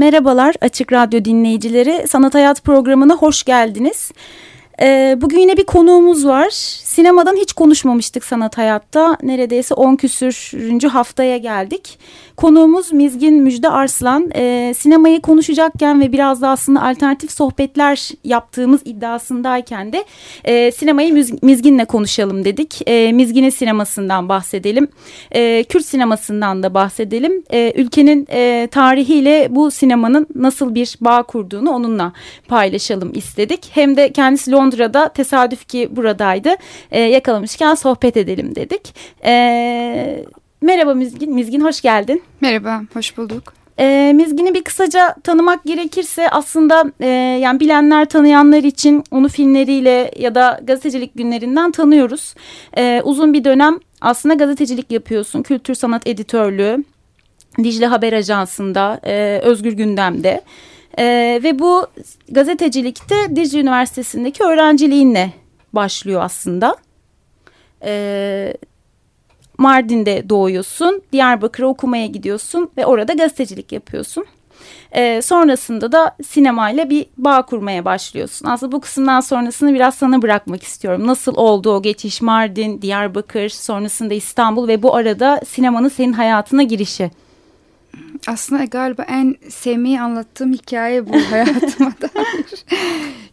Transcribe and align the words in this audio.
Merhabalar 0.00 0.54
Açık 0.60 0.92
Radyo 0.92 1.24
dinleyicileri. 1.24 2.08
Sanat 2.08 2.34
Hayat 2.34 2.64
programına 2.64 3.14
hoş 3.14 3.42
geldiniz. 3.42 4.12
Ee, 4.82 5.18
bugün 5.20 5.38
yine 5.38 5.56
bir 5.56 5.64
konuğumuz 5.64 6.26
var. 6.26 6.48
Sinemadan 6.90 7.36
hiç 7.36 7.52
konuşmamıştık 7.52 8.24
sanat 8.24 8.58
hayatta. 8.58 9.16
Neredeyse 9.22 9.74
10 9.74 9.96
küsürüncü 9.96 10.88
haftaya 10.88 11.36
geldik. 11.36 11.98
Konuğumuz 12.36 12.92
Mizgin 12.92 13.34
Müjde 13.34 13.68
Arslan. 13.68 14.30
E, 14.34 14.74
sinemayı 14.76 15.20
konuşacakken 15.20 16.00
ve 16.00 16.12
biraz 16.12 16.42
da 16.42 16.48
aslında 16.48 16.82
alternatif 16.82 17.32
sohbetler 17.32 18.10
yaptığımız 18.24 18.80
iddiasındayken 18.84 19.92
de 19.92 20.04
e, 20.44 20.72
sinemayı 20.72 21.14
Mizgin'le 21.42 21.84
konuşalım 21.84 22.44
dedik. 22.44 22.88
E, 22.88 23.12
Mizgin'in 23.12 23.50
sinemasından 23.50 24.28
bahsedelim. 24.28 24.88
E, 25.32 25.64
Kürt 25.64 25.84
sinemasından 25.84 26.62
da 26.62 26.74
bahsedelim. 26.74 27.42
E, 27.52 27.72
ülkenin 27.76 28.26
e, 28.30 28.68
tarihiyle 28.70 29.48
bu 29.50 29.70
sinemanın 29.70 30.26
nasıl 30.34 30.74
bir 30.74 30.96
bağ 31.00 31.22
kurduğunu 31.22 31.70
onunla 31.70 32.12
paylaşalım 32.48 33.12
istedik. 33.14 33.70
Hem 33.72 33.96
de 33.96 34.12
kendisi 34.12 34.52
Londra'da 34.52 35.08
tesadüf 35.08 35.68
ki 35.68 35.88
buradaydı. 35.90 36.56
E, 36.90 37.00
yakalamışken 37.00 37.74
sohbet 37.74 38.16
edelim 38.16 38.54
dedik. 38.54 38.94
E, 39.24 40.24
Merhaba 40.62 40.94
Mizgin. 40.94 41.34
Mizgin 41.34 41.60
hoş 41.60 41.80
geldin. 41.80 42.22
Merhaba, 42.40 42.82
hoş 42.94 43.16
bulduk. 43.16 43.52
E, 43.78 44.12
Mizgin'i 44.14 44.54
bir 44.54 44.64
kısaca 44.64 45.14
tanımak 45.24 45.64
gerekirse 45.64 46.30
aslında 46.30 46.92
e, 47.00 47.06
yani 47.42 47.60
bilenler 47.60 48.08
tanıyanlar 48.08 48.62
için 48.62 49.04
onu 49.10 49.28
filmleriyle 49.28 50.10
ya 50.18 50.34
da 50.34 50.60
gazetecilik 50.62 51.14
günlerinden 51.14 51.70
tanıyoruz. 51.70 52.34
E, 52.76 53.02
uzun 53.04 53.32
bir 53.32 53.44
dönem 53.44 53.78
aslında 54.00 54.34
gazetecilik 54.34 54.90
yapıyorsun. 54.90 55.42
Kültür 55.42 55.74
sanat 55.74 56.06
editörlüğü, 56.06 56.84
Dicle 57.58 57.86
Haber 57.86 58.12
Ajansı'nda, 58.12 59.00
e, 59.04 59.40
Özgür 59.42 59.72
Gündem'de. 59.72 60.40
E, 60.98 61.04
ve 61.42 61.58
bu 61.58 61.86
gazetecilikte 62.28 63.36
Dicle 63.36 63.60
Üniversitesi'ndeki 63.60 64.42
öğrenciliğinle 64.42 65.32
başlıyor 65.72 66.20
aslında. 66.24 66.76
E, 67.84 68.54
Mardin'de 69.58 70.28
doğuyorsun. 70.28 71.02
Diyarbakır'a 71.12 71.66
okumaya 71.66 72.06
gidiyorsun 72.06 72.70
ve 72.76 72.86
orada 72.86 73.12
gazetecilik 73.12 73.72
yapıyorsun. 73.72 74.24
E, 74.92 75.22
sonrasında 75.22 75.92
da 75.92 76.16
sinemayla 76.26 76.90
bir 76.90 77.06
bağ 77.16 77.42
kurmaya 77.42 77.84
başlıyorsun. 77.84 78.46
Aslında 78.46 78.72
bu 78.72 78.80
kısımdan 78.80 79.20
sonrasını 79.20 79.74
biraz 79.74 79.94
sana 79.94 80.22
bırakmak 80.22 80.62
istiyorum. 80.62 81.06
Nasıl 81.06 81.34
oldu 81.36 81.70
o 81.72 81.82
geçiş 81.82 82.22
Mardin, 82.22 82.82
Diyarbakır, 82.82 83.48
sonrasında 83.48 84.14
İstanbul 84.14 84.68
ve 84.68 84.82
bu 84.82 84.96
arada 84.96 85.40
sinemanın 85.46 85.88
senin 85.88 86.12
hayatına 86.12 86.62
girişi? 86.62 87.10
Aslında 88.26 88.64
galiba 88.64 89.02
en 89.02 89.36
sevmeyi 89.48 90.00
anlattığım 90.00 90.52
hikaye 90.52 91.08
bu 91.08 91.12
hayatıma 91.30 91.92
dair. 92.00 92.64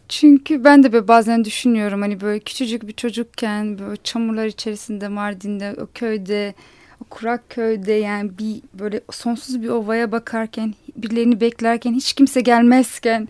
Çünkü 0.08 0.64
ben 0.64 0.82
de 0.82 1.08
bazen 1.08 1.44
düşünüyorum 1.44 2.00
hani 2.00 2.20
böyle 2.20 2.40
küçücük 2.40 2.86
bir 2.88 2.92
çocukken 2.92 3.78
böyle 3.78 3.96
çamurlar 4.04 4.46
içerisinde 4.46 5.08
Mardin'de 5.08 5.76
o 5.82 5.86
köyde 5.94 6.54
o 7.00 7.04
kurak 7.04 7.50
köyde 7.50 7.92
yani 7.92 8.38
bir 8.38 8.62
böyle 8.74 9.00
sonsuz 9.10 9.62
bir 9.62 9.68
ovaya 9.68 10.12
bakarken 10.12 10.74
birilerini 10.96 11.40
beklerken 11.40 11.94
hiç 11.94 12.12
kimse 12.12 12.40
gelmezken 12.40 13.28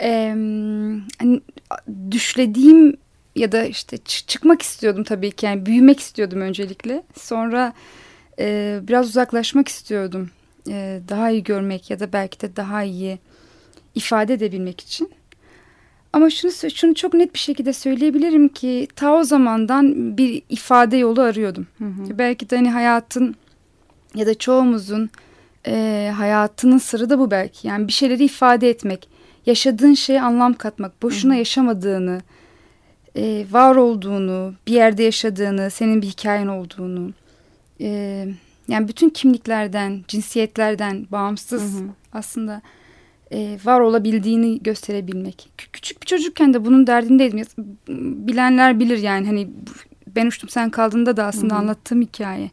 e, 0.00 0.28
hani 1.18 1.40
düşlediğim 2.10 2.96
ya 3.36 3.52
da 3.52 3.64
işte 3.64 3.98
çıkmak 3.98 4.62
istiyordum 4.62 5.04
tabii 5.04 5.30
ki 5.30 5.46
yani 5.46 5.66
büyümek 5.66 6.00
istiyordum 6.00 6.40
öncelikle 6.40 7.02
sonra 7.18 7.72
e, 8.38 8.78
biraz 8.82 9.08
uzaklaşmak 9.08 9.68
istiyordum 9.68 10.30
e, 10.68 11.00
daha 11.08 11.30
iyi 11.30 11.42
görmek 11.42 11.90
ya 11.90 12.00
da 12.00 12.12
belki 12.12 12.40
de 12.40 12.56
daha 12.56 12.82
iyi 12.82 13.18
ifade 13.94 14.34
edebilmek 14.34 14.80
için. 14.80 15.19
Ama 16.12 16.30
şunu, 16.30 16.52
şunu 16.74 16.94
çok 16.94 17.14
net 17.14 17.34
bir 17.34 17.38
şekilde 17.38 17.72
söyleyebilirim 17.72 18.48
ki 18.48 18.88
ta 18.96 19.14
o 19.14 19.24
zamandan 19.24 20.16
bir 20.16 20.42
ifade 20.48 20.96
yolu 20.96 21.20
arıyordum. 21.20 21.66
Hı 21.78 21.84
hı. 21.84 22.18
Belki 22.18 22.50
de 22.50 22.56
hani 22.56 22.70
hayatın 22.70 23.34
ya 24.14 24.26
da 24.26 24.34
çoğumuzun 24.34 25.10
e, 25.66 26.12
hayatının 26.16 26.78
sırrı 26.78 27.10
da 27.10 27.18
bu 27.18 27.30
belki. 27.30 27.68
Yani 27.68 27.88
bir 27.88 27.92
şeyleri 27.92 28.24
ifade 28.24 28.70
etmek, 28.70 29.08
yaşadığın 29.46 29.94
şeye 29.94 30.22
anlam 30.22 30.54
katmak, 30.54 31.02
boşuna 31.02 31.32
hı 31.32 31.34
hı. 31.34 31.38
yaşamadığını, 31.38 32.20
e, 33.16 33.46
var 33.50 33.76
olduğunu, 33.76 34.54
bir 34.66 34.72
yerde 34.72 35.02
yaşadığını, 35.02 35.70
senin 35.70 36.02
bir 36.02 36.06
hikayen 36.06 36.46
olduğunu... 36.46 37.12
E, 37.80 38.26
yani 38.68 38.88
bütün 38.88 39.08
kimliklerden, 39.08 40.04
cinsiyetlerden 40.08 41.06
bağımsız 41.12 41.80
hı 41.80 41.84
hı. 41.84 41.88
aslında 42.12 42.62
e, 43.32 43.58
var 43.64 43.80
olabildiğini 43.80 44.62
gösterebilmek. 44.62 45.48
Küçük 45.72 46.02
bir 46.02 46.06
çocukken 46.06 46.54
de 46.54 46.64
bunun 46.64 46.86
derdindeydim. 46.86 47.46
Bilenler 48.28 48.80
bilir 48.80 48.98
yani 48.98 49.26
hani 49.26 49.48
ben 50.16 50.26
uçtum 50.26 50.48
sen 50.48 50.70
kaldığında 50.70 51.16
da 51.16 51.24
aslında 51.24 51.54
hı 51.54 51.58
hı. 51.58 51.62
anlattığım 51.62 52.02
hikaye. 52.02 52.50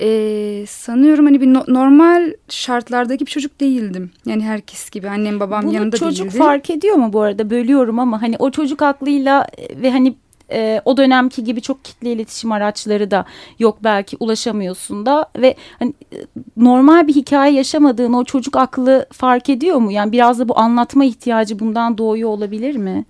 Ee, 0.00 0.64
sanıyorum 0.68 1.24
hani 1.24 1.40
bir 1.40 1.46
no 1.46 1.64
normal 1.68 2.32
şartlardaki 2.48 3.26
bir 3.26 3.30
çocuk 3.30 3.60
değildim. 3.60 4.10
Yani 4.26 4.44
herkes 4.44 4.90
gibi 4.90 5.08
annem 5.08 5.40
babam 5.40 5.62
Bunu 5.64 5.74
yanında 5.74 5.92
değildi. 5.92 6.04
çocuk 6.04 6.30
fark 6.30 6.70
ediyor 6.70 6.96
mu 6.96 7.12
bu 7.12 7.20
arada 7.20 7.50
bölüyorum 7.50 7.98
ama 7.98 8.22
hani 8.22 8.36
o 8.38 8.50
çocuk 8.50 8.82
aklıyla 8.82 9.46
ve 9.76 9.90
hani 9.90 10.14
e, 10.52 10.80
o 10.84 10.96
dönemki 10.96 11.44
gibi 11.44 11.60
çok 11.60 11.84
kitle 11.84 12.12
iletişim 12.12 12.52
araçları 12.52 13.10
da 13.10 13.24
yok 13.58 13.78
belki 13.84 14.16
ulaşamıyorsun 14.20 15.06
da 15.06 15.26
ve 15.36 15.54
hani, 15.78 15.94
e, 16.12 16.16
normal 16.56 17.06
bir 17.08 17.14
hikaye 17.14 17.54
yaşamadığını 17.54 18.18
o 18.18 18.24
çocuk 18.24 18.56
aklı 18.56 19.06
fark 19.12 19.48
ediyor 19.48 19.76
mu? 19.76 19.92
Yani 19.92 20.12
biraz 20.12 20.38
da 20.38 20.48
bu 20.48 20.58
anlatma 20.58 21.04
ihtiyacı 21.04 21.58
bundan 21.58 21.98
doğuyor 21.98 22.30
olabilir 22.30 22.76
mi? 22.76 23.04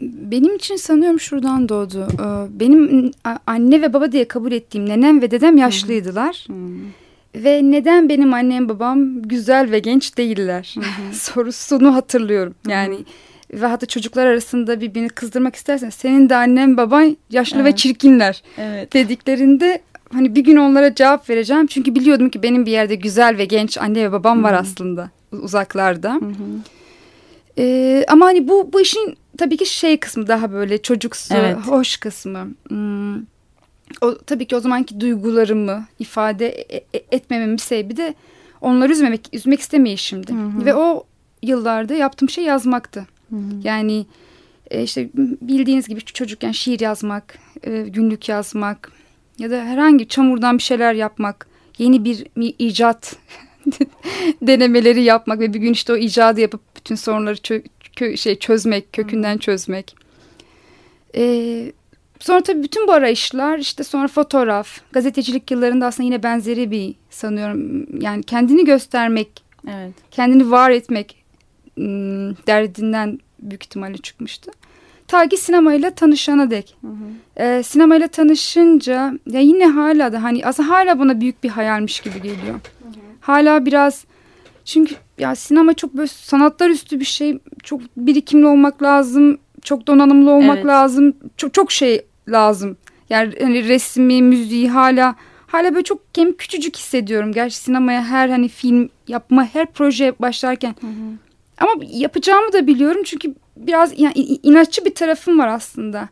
Benim 0.00 0.56
için 0.56 0.76
sanıyorum 0.76 1.20
şuradan 1.20 1.68
doğdu. 1.68 2.08
Ee, 2.12 2.60
benim 2.60 3.10
anne 3.46 3.82
ve 3.82 3.92
baba 3.92 4.12
diye 4.12 4.28
kabul 4.28 4.52
ettiğim 4.52 4.88
nenem 4.88 5.22
ve 5.22 5.30
dedem 5.30 5.56
yaşlıydılar. 5.56 6.46
Hı 6.46 6.52
Ve 7.34 7.60
neden 7.62 8.08
benim 8.08 8.34
annem 8.34 8.68
babam 8.68 9.22
güzel 9.22 9.70
ve 9.70 9.78
genç 9.78 10.16
değiller? 10.16 10.74
Hı 10.78 10.80
hı. 10.80 11.14
Sorusunu 11.18 11.94
hatırlıyorum. 11.94 12.54
Yani... 12.68 12.94
Hı 12.94 12.98
hı 12.98 13.29
ve 13.52 13.66
hatta 13.66 13.86
çocuklar 13.86 14.26
arasında 14.26 14.80
birbirini 14.80 15.08
kızdırmak 15.08 15.56
istersen 15.56 15.90
senin 15.90 16.28
de 16.28 16.36
annen 16.36 16.76
baban 16.76 17.16
yaşlı 17.30 17.56
evet. 17.56 17.72
ve 17.72 17.76
çirkinler 17.76 18.42
evet. 18.58 18.92
dediklerinde 18.92 19.82
hani 20.12 20.34
bir 20.34 20.44
gün 20.44 20.56
onlara 20.56 20.94
cevap 20.94 21.30
vereceğim. 21.30 21.66
Çünkü 21.66 21.94
biliyordum 21.94 22.30
ki 22.30 22.42
benim 22.42 22.66
bir 22.66 22.70
yerde 22.70 22.94
güzel 22.94 23.38
ve 23.38 23.44
genç 23.44 23.78
anne 23.78 24.02
ve 24.02 24.12
babam 24.12 24.38
Hı 24.38 24.40
-hı. 24.40 24.44
var 24.44 24.52
aslında 24.52 25.10
uzaklarda. 25.32 26.14
Hı 26.14 26.18
-hı. 26.18 26.60
Ee, 27.58 28.04
ama 28.08 28.26
hani 28.26 28.48
bu, 28.48 28.72
bu 28.72 28.80
işin 28.80 29.16
tabii 29.38 29.56
ki 29.56 29.66
şey 29.66 30.00
kısmı 30.00 30.26
daha 30.26 30.52
böyle 30.52 30.82
çocuksu, 30.82 31.34
evet. 31.34 31.56
hoş 31.56 31.96
kısmı. 31.96 32.48
Hmm. 32.68 33.16
O, 34.00 34.18
tabii 34.26 34.46
ki 34.46 34.56
o 34.56 34.60
zamanki 34.60 35.00
duygularımı 35.00 35.86
ifade 35.98 36.48
e, 36.48 36.76
e 36.76 37.02
etmememin 37.10 37.56
sebebi 37.56 37.96
de 37.96 38.14
onları 38.60 38.92
üzmemek, 38.92 39.28
üzmek 39.32 39.60
istemeyişimdi. 39.60 40.32
Hı 40.32 40.36
hı. 40.36 40.64
Ve 40.64 40.74
o 40.74 41.04
yıllarda 41.42 41.94
yaptığım 41.94 42.30
şey 42.30 42.44
yazmaktı. 42.44 43.06
Hı 43.30 43.36
hı. 43.36 43.40
Yani 43.64 44.06
e, 44.70 44.82
işte 44.82 45.10
bildiğiniz 45.42 45.88
gibi 45.88 46.00
çocukken 46.00 46.52
şiir 46.52 46.80
yazmak, 46.80 47.38
e, 47.62 47.82
günlük 47.82 48.28
yazmak 48.28 48.92
ya 49.38 49.50
da 49.50 49.64
herhangi 49.64 50.08
çamurdan 50.08 50.58
bir 50.58 50.62
şeyler 50.62 50.94
yapmak, 50.94 51.46
yeni 51.78 52.04
bir, 52.04 52.26
bir 52.36 52.54
icat 52.58 53.16
denemeleri 54.42 55.02
yapmak 55.02 55.40
ve 55.40 55.54
bir 55.54 55.58
gün 55.58 55.72
işte 55.72 55.92
o 55.92 55.96
icadı 55.96 56.40
yapıp 56.40 56.60
bütün 56.76 56.94
sorunları 56.94 57.36
çö 57.36 57.62
kö 57.96 58.16
şey 58.16 58.38
çözmek, 58.38 58.92
kökünden 58.92 59.38
çözmek. 59.38 59.96
Ee, 61.16 61.72
sonra 62.18 62.40
tabii 62.40 62.62
bütün 62.62 62.88
bu 62.88 62.92
arayışlar 62.92 63.58
işte 63.58 63.84
sonra 63.84 64.08
fotoğraf, 64.08 64.80
gazetecilik 64.92 65.50
yıllarında 65.50 65.86
aslında 65.86 66.04
yine 66.04 66.22
benzeri 66.22 66.70
bir 66.70 66.94
sanıyorum 67.10 67.86
yani 68.02 68.22
kendini 68.22 68.64
göstermek, 68.64 69.44
evet. 69.68 69.94
kendini 70.10 70.50
var 70.50 70.70
etmek 70.70 71.19
derdinden 72.46 73.18
büyük 73.38 73.64
ihtimalle 73.64 73.98
çıkmıştı. 73.98 74.50
Ta 75.08 75.28
ki 75.28 75.36
sinemayla 75.36 75.90
tanışana 75.90 76.50
dek. 76.50 76.76
Hı 76.80 76.86
hı. 76.86 77.42
Ee, 77.44 77.62
sinemayla 77.62 78.08
tanışınca 78.08 79.12
ya 79.26 79.40
yine 79.40 79.66
hala 79.66 80.12
da 80.12 80.22
hani 80.22 80.46
aslında 80.46 80.68
hala 80.68 80.98
bana 80.98 81.20
büyük 81.20 81.42
bir 81.44 81.48
hayalmiş 81.48 82.00
gibi 82.00 82.22
geliyor. 82.22 82.60
Hala 83.20 83.66
biraz 83.66 84.04
çünkü 84.64 84.94
ya 85.18 85.34
sinema 85.34 85.74
çok 85.74 85.94
böyle 85.94 86.06
sanatlar 86.08 86.70
üstü 86.70 87.00
bir 87.00 87.04
şey. 87.04 87.38
Çok 87.62 87.80
birikimli 87.96 88.46
olmak 88.46 88.82
lazım. 88.82 89.38
Çok 89.62 89.86
donanımlı 89.86 90.30
olmak 90.30 90.56
Evet. 90.56 90.66
lazım. 90.66 91.14
Çok 91.36 91.54
çok 91.54 91.72
şey 91.72 92.02
lazım. 92.28 92.76
Yani 93.10 93.34
hani 93.40 93.68
resmi, 93.68 94.22
müziği 94.22 94.70
hala 94.70 95.14
hala 95.46 95.74
böyle 95.74 95.84
çok 95.84 96.14
kendimi 96.14 96.36
küçücük 96.36 96.76
hissediyorum. 96.76 97.32
Gerçi 97.32 97.56
sinemaya 97.56 98.04
her 98.04 98.28
hani 98.28 98.48
film 98.48 98.88
yapma, 99.08 99.44
her 99.44 99.66
proje 99.66 100.14
başlarken 100.18 100.74
ama 101.60 101.72
yapacağımı 101.90 102.52
da 102.52 102.66
biliyorum 102.66 103.02
çünkü 103.04 103.34
biraz 103.56 104.00
yani 104.00 104.14
inatçı 104.18 104.84
bir 104.84 104.94
tarafım 104.94 105.38
var 105.38 105.48
aslında. 105.48 106.08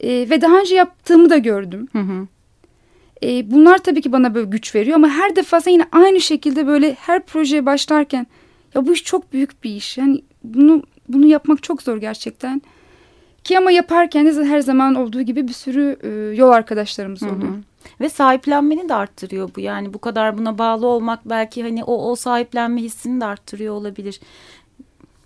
Ee, 0.00 0.08
ve 0.30 0.40
daha 0.40 0.60
önce 0.60 0.74
yaptığımı 0.74 1.30
da 1.30 1.38
gördüm. 1.38 1.88
Hı 1.92 1.98
hı. 1.98 2.26
Ee, 3.22 3.50
bunlar 3.50 3.78
tabii 3.78 4.00
ki 4.00 4.12
bana 4.12 4.34
böyle 4.34 4.46
güç 4.46 4.74
veriyor 4.74 4.96
ama 4.96 5.08
her 5.08 5.36
defasında 5.36 5.70
yine 5.70 5.86
aynı 5.92 6.20
şekilde 6.20 6.66
böyle 6.66 6.94
her 6.94 7.26
projeye 7.26 7.66
başlarken 7.66 8.26
ya 8.74 8.86
bu 8.86 8.92
iş 8.92 9.04
çok 9.04 9.32
büyük 9.32 9.64
bir 9.64 9.70
iş. 9.70 9.98
Yani 9.98 10.22
bunu 10.44 10.82
bunu 11.08 11.26
yapmak 11.26 11.62
çok 11.62 11.82
zor 11.82 11.96
gerçekten. 11.96 12.62
Ki 13.44 13.58
ama 13.58 13.70
yaparken 13.70 14.26
de 14.26 14.44
her 14.44 14.60
zaman 14.60 14.94
olduğu 14.94 15.22
gibi 15.22 15.48
bir 15.48 15.52
sürü 15.52 15.96
e, 16.02 16.36
yol 16.36 16.50
arkadaşlarımız 16.50 17.22
Hı 17.22 17.26
hı. 17.26 17.30
oluyor. 17.34 17.52
Ve 18.00 18.08
sahiplenmeni 18.08 18.88
de 18.88 18.94
arttırıyor 18.94 19.50
bu. 19.56 19.60
Yani 19.60 19.94
bu 19.94 19.98
kadar 19.98 20.38
buna 20.38 20.58
bağlı 20.58 20.86
olmak 20.86 21.20
belki 21.24 21.62
hani 21.62 21.84
o, 21.84 22.10
o 22.10 22.16
sahiplenme 22.16 22.80
hissini 22.80 23.20
de 23.20 23.24
arttırıyor 23.24 23.74
olabilir. 23.74 24.20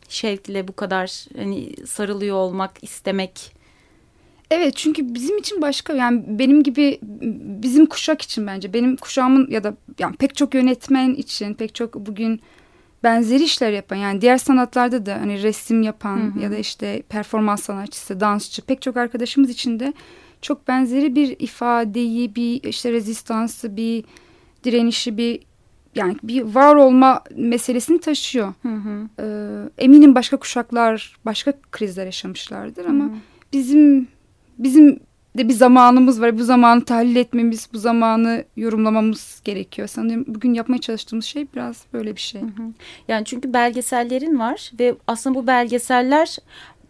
Şevkle 0.09 0.69
bu 0.69 0.77
kadar 0.77 1.27
hani 1.37 1.73
sarılıyor 1.87 2.37
olmak, 2.37 2.85
istemek. 2.85 3.59
Evet 4.51 4.77
çünkü 4.77 5.15
bizim 5.15 5.39
için 5.39 5.63
başka 5.63 5.93
yani 5.93 6.25
benim 6.29 6.63
gibi 6.63 6.99
bizim 7.63 7.87
kuşak 7.87 8.23
için 8.23 8.47
bence 8.47 8.73
benim 8.73 8.97
kuşağımın 8.97 9.51
ya 9.51 9.65
da 9.65 9.77
yani 9.99 10.17
pek 10.17 10.37
çok 10.37 10.55
yönetmen 10.55 11.15
için 11.15 11.55
pek 11.55 11.75
çok 11.75 11.95
bugün 11.95 12.41
benzeri 13.05 13.45
işler 13.45 13.71
yapan 13.73 13.97
yani 13.97 14.21
diğer 14.21 14.39
sanatlarda 14.39 15.07
da 15.07 15.15
hani 15.15 15.43
resim 15.43 15.83
yapan 15.83 16.17
Hı 16.17 16.39
hı. 16.39 16.43
ya 16.43 16.51
da 16.51 16.57
işte 16.57 17.03
performans 17.09 17.63
sanatçısı, 17.63 18.21
dansçı 18.21 18.63
pek 18.63 18.83
çok 18.83 18.97
arkadaşımız 18.97 19.51
için 19.51 19.81
de 19.81 19.93
çok 20.43 20.69
benzeri 20.69 21.15
bir 21.15 21.37
ifadeyi, 21.39 22.35
bir 22.35 22.63
işte 22.63 22.93
rezistansı, 22.93 23.77
bir 23.77 24.05
direnişi, 24.65 25.17
bir 25.17 25.41
yani 25.94 26.17
bir 26.23 26.43
var 26.43 26.75
olma 26.75 27.23
meselesini 27.37 28.00
taşıyor. 28.00 28.55
Hı 28.62 28.69
hı. 28.69 29.08
Ee, 29.20 29.85
eminim 29.85 30.14
başka 30.14 30.37
kuşaklar 30.37 31.17
başka 31.25 31.52
krizler 31.73 32.06
yaşamışlardır 32.06 32.85
ama 32.85 33.05
Hı 33.05 33.08
hı. 33.08 33.14
bizim 33.52 34.08
bizim 34.58 35.00
de 35.38 35.49
bir 35.49 35.55
zamanımız 35.55 36.20
var. 36.20 36.38
Bu 36.38 36.44
zamanı 36.44 36.85
tahlil 36.85 37.17
etmemiz, 37.17 37.69
bu 37.73 37.79
zamanı 37.79 38.44
yorumlamamız 38.56 39.40
gerekiyor. 39.44 39.88
Sanırım 39.88 40.25
bugün 40.26 40.55
yapmaya 40.55 40.79
çalıştığımız 40.79 41.25
şey 41.25 41.46
biraz 41.55 41.85
böyle 41.93 42.17
bir 42.17 42.20
şey. 42.20 42.40
Yani 43.08 43.25
çünkü 43.25 43.52
belgesellerin 43.52 44.38
var 44.38 44.73
ve 44.79 44.94
aslında 45.06 45.38
bu 45.38 45.46
belgeseller 45.46 46.37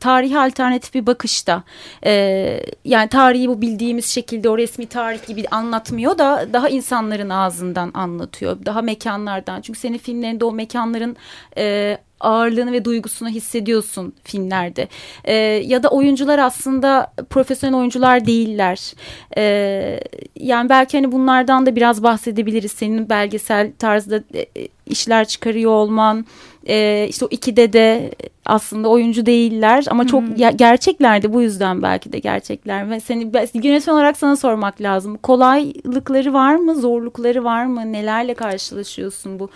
tarihi 0.00 0.38
alternatif 0.38 0.94
bir 0.94 1.06
bakışta. 1.06 1.62
Ee, 2.04 2.60
yani 2.84 3.08
tarihi 3.08 3.48
bu 3.48 3.60
bildiğimiz 3.60 4.06
şekilde 4.06 4.48
o 4.48 4.58
resmi 4.58 4.86
tarih 4.86 5.26
gibi 5.26 5.48
anlatmıyor 5.50 6.18
da 6.18 6.46
daha 6.52 6.68
insanların 6.68 7.30
ağzından 7.30 7.90
anlatıyor. 7.94 8.58
Daha 8.66 8.82
mekanlardan. 8.82 9.60
Çünkü 9.60 9.78
senin 9.78 9.98
filmlerinde 9.98 10.44
o 10.44 10.52
mekanların 10.52 11.16
e, 11.56 11.98
ağırlığını 12.20 12.72
ve 12.72 12.84
duygusunu 12.84 13.28
hissediyorsun 13.28 14.12
filmlerde. 14.24 14.88
Ee, 15.24 15.34
ya 15.64 15.82
da 15.82 15.88
oyuncular 15.88 16.38
aslında 16.38 17.12
profesyonel 17.30 17.78
oyuncular 17.78 18.26
değiller. 18.26 18.92
Ee, 19.36 20.00
yani 20.36 20.68
belki 20.68 20.96
hani 20.96 21.12
bunlardan 21.12 21.66
da 21.66 21.76
biraz 21.76 22.02
bahsedebiliriz. 22.02 22.72
Senin 22.72 23.08
belgesel 23.08 23.72
tarzda 23.78 24.16
e, 24.34 24.40
e, 24.40 24.68
işler 24.86 25.28
çıkarıyor 25.28 25.70
olman. 25.70 26.26
Ee, 26.68 27.06
işte 27.10 27.24
o 27.24 27.28
ikide 27.30 27.72
de 27.72 28.10
aslında 28.44 28.88
oyuncu 28.88 29.26
değiller 29.26 29.84
ama 29.90 30.06
çok 30.06 30.38
ya- 30.38 30.50
gerçeklerdi 30.50 31.32
bu 31.32 31.42
yüzden 31.42 31.82
belki 31.82 32.12
de 32.12 32.18
gerçekler 32.18 32.90
ve 32.90 33.00
seni 33.00 33.22
yönetmen 33.54 33.94
olarak 33.94 34.16
sana 34.16 34.36
sormak 34.36 34.80
lazım 34.80 35.16
kolaylıkları 35.16 36.32
var 36.32 36.54
mı 36.56 36.74
zorlukları 36.74 37.44
var 37.44 37.66
mı 37.66 37.92
nelerle 37.92 38.34
karşılaşıyorsun 38.34 39.38
bu 39.38 39.50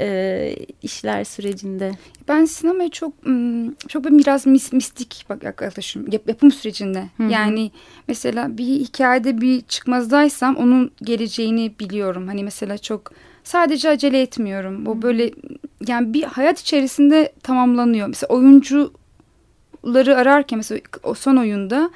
e, 0.00 0.56
işler 0.82 1.24
sürecinde 1.24 1.92
Ben 2.28 2.44
sinemaya 2.44 2.90
çok 2.90 3.12
çok 3.88 4.04
böyle 4.04 4.18
biraz 4.18 4.46
mis, 4.46 4.72
mistik 4.72 5.24
bak 5.28 5.42
yaklaşım 5.42 6.10
yap- 6.12 6.28
yapım 6.28 6.50
sürecinde. 6.50 7.04
Hı 7.16 7.22
hı. 7.22 7.30
Yani 7.32 7.70
mesela 8.08 8.58
bir 8.58 8.64
hikayede 8.64 9.40
bir 9.40 9.60
çıkmazdaysam 9.60 10.56
onun 10.56 10.90
geleceğini 11.02 11.72
biliyorum. 11.80 12.26
Hani 12.28 12.44
mesela 12.44 12.78
çok 12.78 13.12
sadece 13.46 13.88
acele 13.88 14.20
etmiyorum. 14.22 14.86
O 14.86 15.02
böyle 15.02 15.30
yani 15.86 16.14
bir 16.14 16.22
hayat 16.22 16.60
içerisinde 16.60 17.32
tamamlanıyor. 17.42 18.08
Mesela 18.08 18.34
oyuncuları 18.34 20.16
ararken 20.16 20.56
mesela 20.56 20.80
o 21.02 21.14
son 21.14 21.36
oyunda 21.36 21.90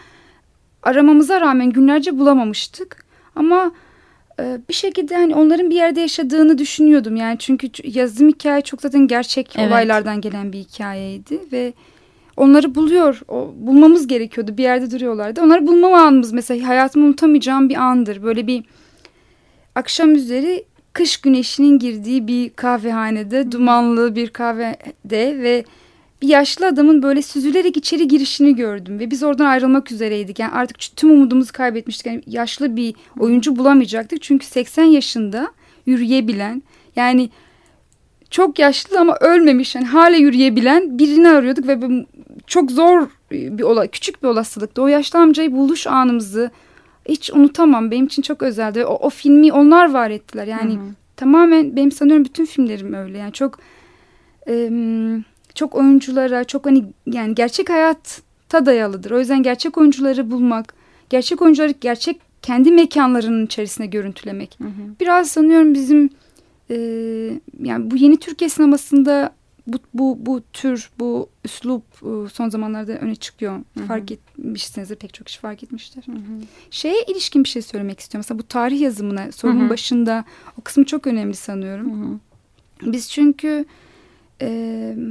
aramamıza 0.82 1.40
rağmen 1.40 1.70
günlerce 1.70 2.18
bulamamıştık. 2.18 3.04
Ama 3.36 3.72
e, 4.40 4.60
bir 4.68 4.74
şekilde 4.74 5.16
hani 5.16 5.34
onların 5.34 5.70
bir 5.70 5.74
yerde 5.74 6.00
yaşadığını 6.00 6.58
düşünüyordum. 6.58 7.16
Yani 7.16 7.38
çünkü 7.38 7.70
yazdığım 7.84 8.28
hikaye 8.28 8.60
çok 8.60 8.82
zaten 8.82 9.06
gerçek 9.06 9.54
Evet. 9.56 9.68
olaylardan 9.68 10.20
gelen 10.20 10.52
bir 10.52 10.58
hikayeydi 10.58 11.40
ve 11.52 11.72
onları 12.36 12.74
buluyor, 12.74 13.20
o, 13.28 13.54
bulmamız 13.56 14.06
gerekiyordu. 14.06 14.56
Bir 14.56 14.62
yerde 14.62 14.90
duruyorlardı. 14.90 15.42
Onları 15.42 15.66
bulmama 15.66 16.00
anımız 16.02 16.32
mesela 16.32 16.68
hayatımı 16.68 17.06
unutamayacağım 17.06 17.68
bir 17.68 17.76
andır. 17.76 18.22
Böyle 18.22 18.46
bir 18.46 18.64
akşam 19.74 20.14
üzeri 20.14 20.64
kış 20.92 21.16
güneşinin 21.16 21.78
girdiği 21.78 22.26
bir 22.26 22.50
kahvehanede, 22.50 23.52
dumanlı 23.52 24.16
bir 24.16 24.30
kahvede 24.30 25.42
ve 25.42 25.64
bir 26.22 26.28
yaşlı 26.28 26.66
adamın 26.66 27.02
böyle 27.02 27.22
süzülerek 27.22 27.76
içeri 27.76 28.08
girişini 28.08 28.56
gördüm 28.56 28.98
ve 28.98 29.10
biz 29.10 29.22
oradan 29.22 29.44
ayrılmak 29.44 29.92
üzereydik. 29.92 30.38
Yani 30.38 30.52
artık 30.52 30.76
tüm 30.96 31.10
umudumuzu 31.10 31.52
kaybetmiştik. 31.52 32.06
Yani 32.06 32.22
yaşlı 32.26 32.76
bir 32.76 32.94
oyuncu 33.18 33.56
bulamayacaktık. 33.56 34.22
Çünkü 34.22 34.46
80 34.46 34.84
yaşında 34.84 35.52
yürüyebilen 35.86 36.62
yani 36.96 37.30
çok 38.30 38.58
yaşlı 38.58 39.00
ama 39.00 39.16
ölmemiş 39.20 39.74
yani 39.74 39.86
hala 39.86 40.16
yürüyebilen 40.16 40.98
birini 40.98 41.28
arıyorduk 41.28 41.66
ve 41.68 41.78
çok 42.46 42.70
zor 42.70 43.08
bir 43.30 43.62
olay, 43.62 43.88
küçük 43.88 44.22
bir 44.22 44.28
olasılıktı. 44.28 44.82
O 44.82 44.88
yaşlı 44.88 45.18
amcayı 45.18 45.52
buluş 45.52 45.86
anımızı 45.86 46.50
hiç 47.10 47.30
unutamam. 47.30 47.90
Benim 47.90 48.06
için 48.06 48.22
çok 48.22 48.42
özeldi. 48.42 48.84
O, 48.84 49.06
o 49.06 49.10
filmi 49.10 49.52
onlar 49.52 49.92
var 49.92 50.10
ettiler. 50.10 50.46
Yani 50.46 50.74
Hı 50.74 50.78
hı. 50.78 50.86
tamamen 51.16 51.76
benim 51.76 51.92
sanıyorum 51.92 52.24
bütün 52.24 52.44
filmlerim 52.44 52.94
öyle. 52.94 53.18
Yani 53.18 53.32
çok 53.32 53.58
em, 54.46 55.24
çok 55.54 55.74
oyunculara, 55.74 56.44
çok 56.44 56.66
hani 56.66 56.84
yani 57.06 57.34
gerçek 57.34 57.70
hayatta 57.70 58.66
dayalıdır. 58.66 59.10
O 59.10 59.18
yüzden 59.18 59.42
gerçek 59.42 59.78
oyuncuları 59.78 60.30
bulmak, 60.30 60.74
gerçek 61.10 61.42
oyuncuları 61.42 61.74
gerçek 61.80 62.20
kendi 62.42 62.72
mekanlarının 62.72 63.46
içerisine 63.46 63.86
görüntülemek. 63.86 64.56
Hı 64.60 64.64
hı. 64.68 64.82
Biraz 65.00 65.30
sanıyorum 65.30 65.74
bizim 65.74 66.10
e, 66.70 66.76
yani 67.62 67.90
bu 67.90 67.96
yeni 67.96 68.16
Türkiye 68.16 68.50
sinemasında 68.50 69.32
bu, 69.72 69.78
bu, 69.94 70.26
bu 70.26 70.42
tür, 70.52 70.90
bu 70.98 71.28
üslup 71.44 71.84
e, 72.02 72.28
son 72.28 72.48
zamanlarda 72.48 72.92
öne 72.92 73.14
çıkıyor. 73.16 73.52
Hı 73.76 73.80
hı. 73.82 73.86
Fark 73.86 74.12
etmişsinizdir, 74.12 74.96
pek 74.96 75.14
çok 75.14 75.26
kişi 75.26 75.40
fark 75.40 75.62
etmiştir. 75.62 76.06
Hı 76.06 76.12
hı. 76.12 76.42
Şeye 76.70 77.02
ilişkin 77.02 77.44
bir 77.44 77.48
şey 77.48 77.62
söylemek 77.62 78.00
istiyorum. 78.00 78.24
Mesela 78.28 78.38
bu 78.38 78.48
tarih 78.48 78.80
yazımına 78.80 79.32
sorunun 79.32 79.60
Hı 79.60 79.64
hı. 79.64 79.70
başında 79.70 80.24
o 80.58 80.62
kısmı 80.62 80.84
çok 80.84 81.06
önemli 81.06 81.34
sanıyorum. 81.34 82.02
Hı 82.02 82.06
hı. 82.06 82.18
Biz 82.92 83.10
çünkü 83.10 83.64
e, 84.42 84.48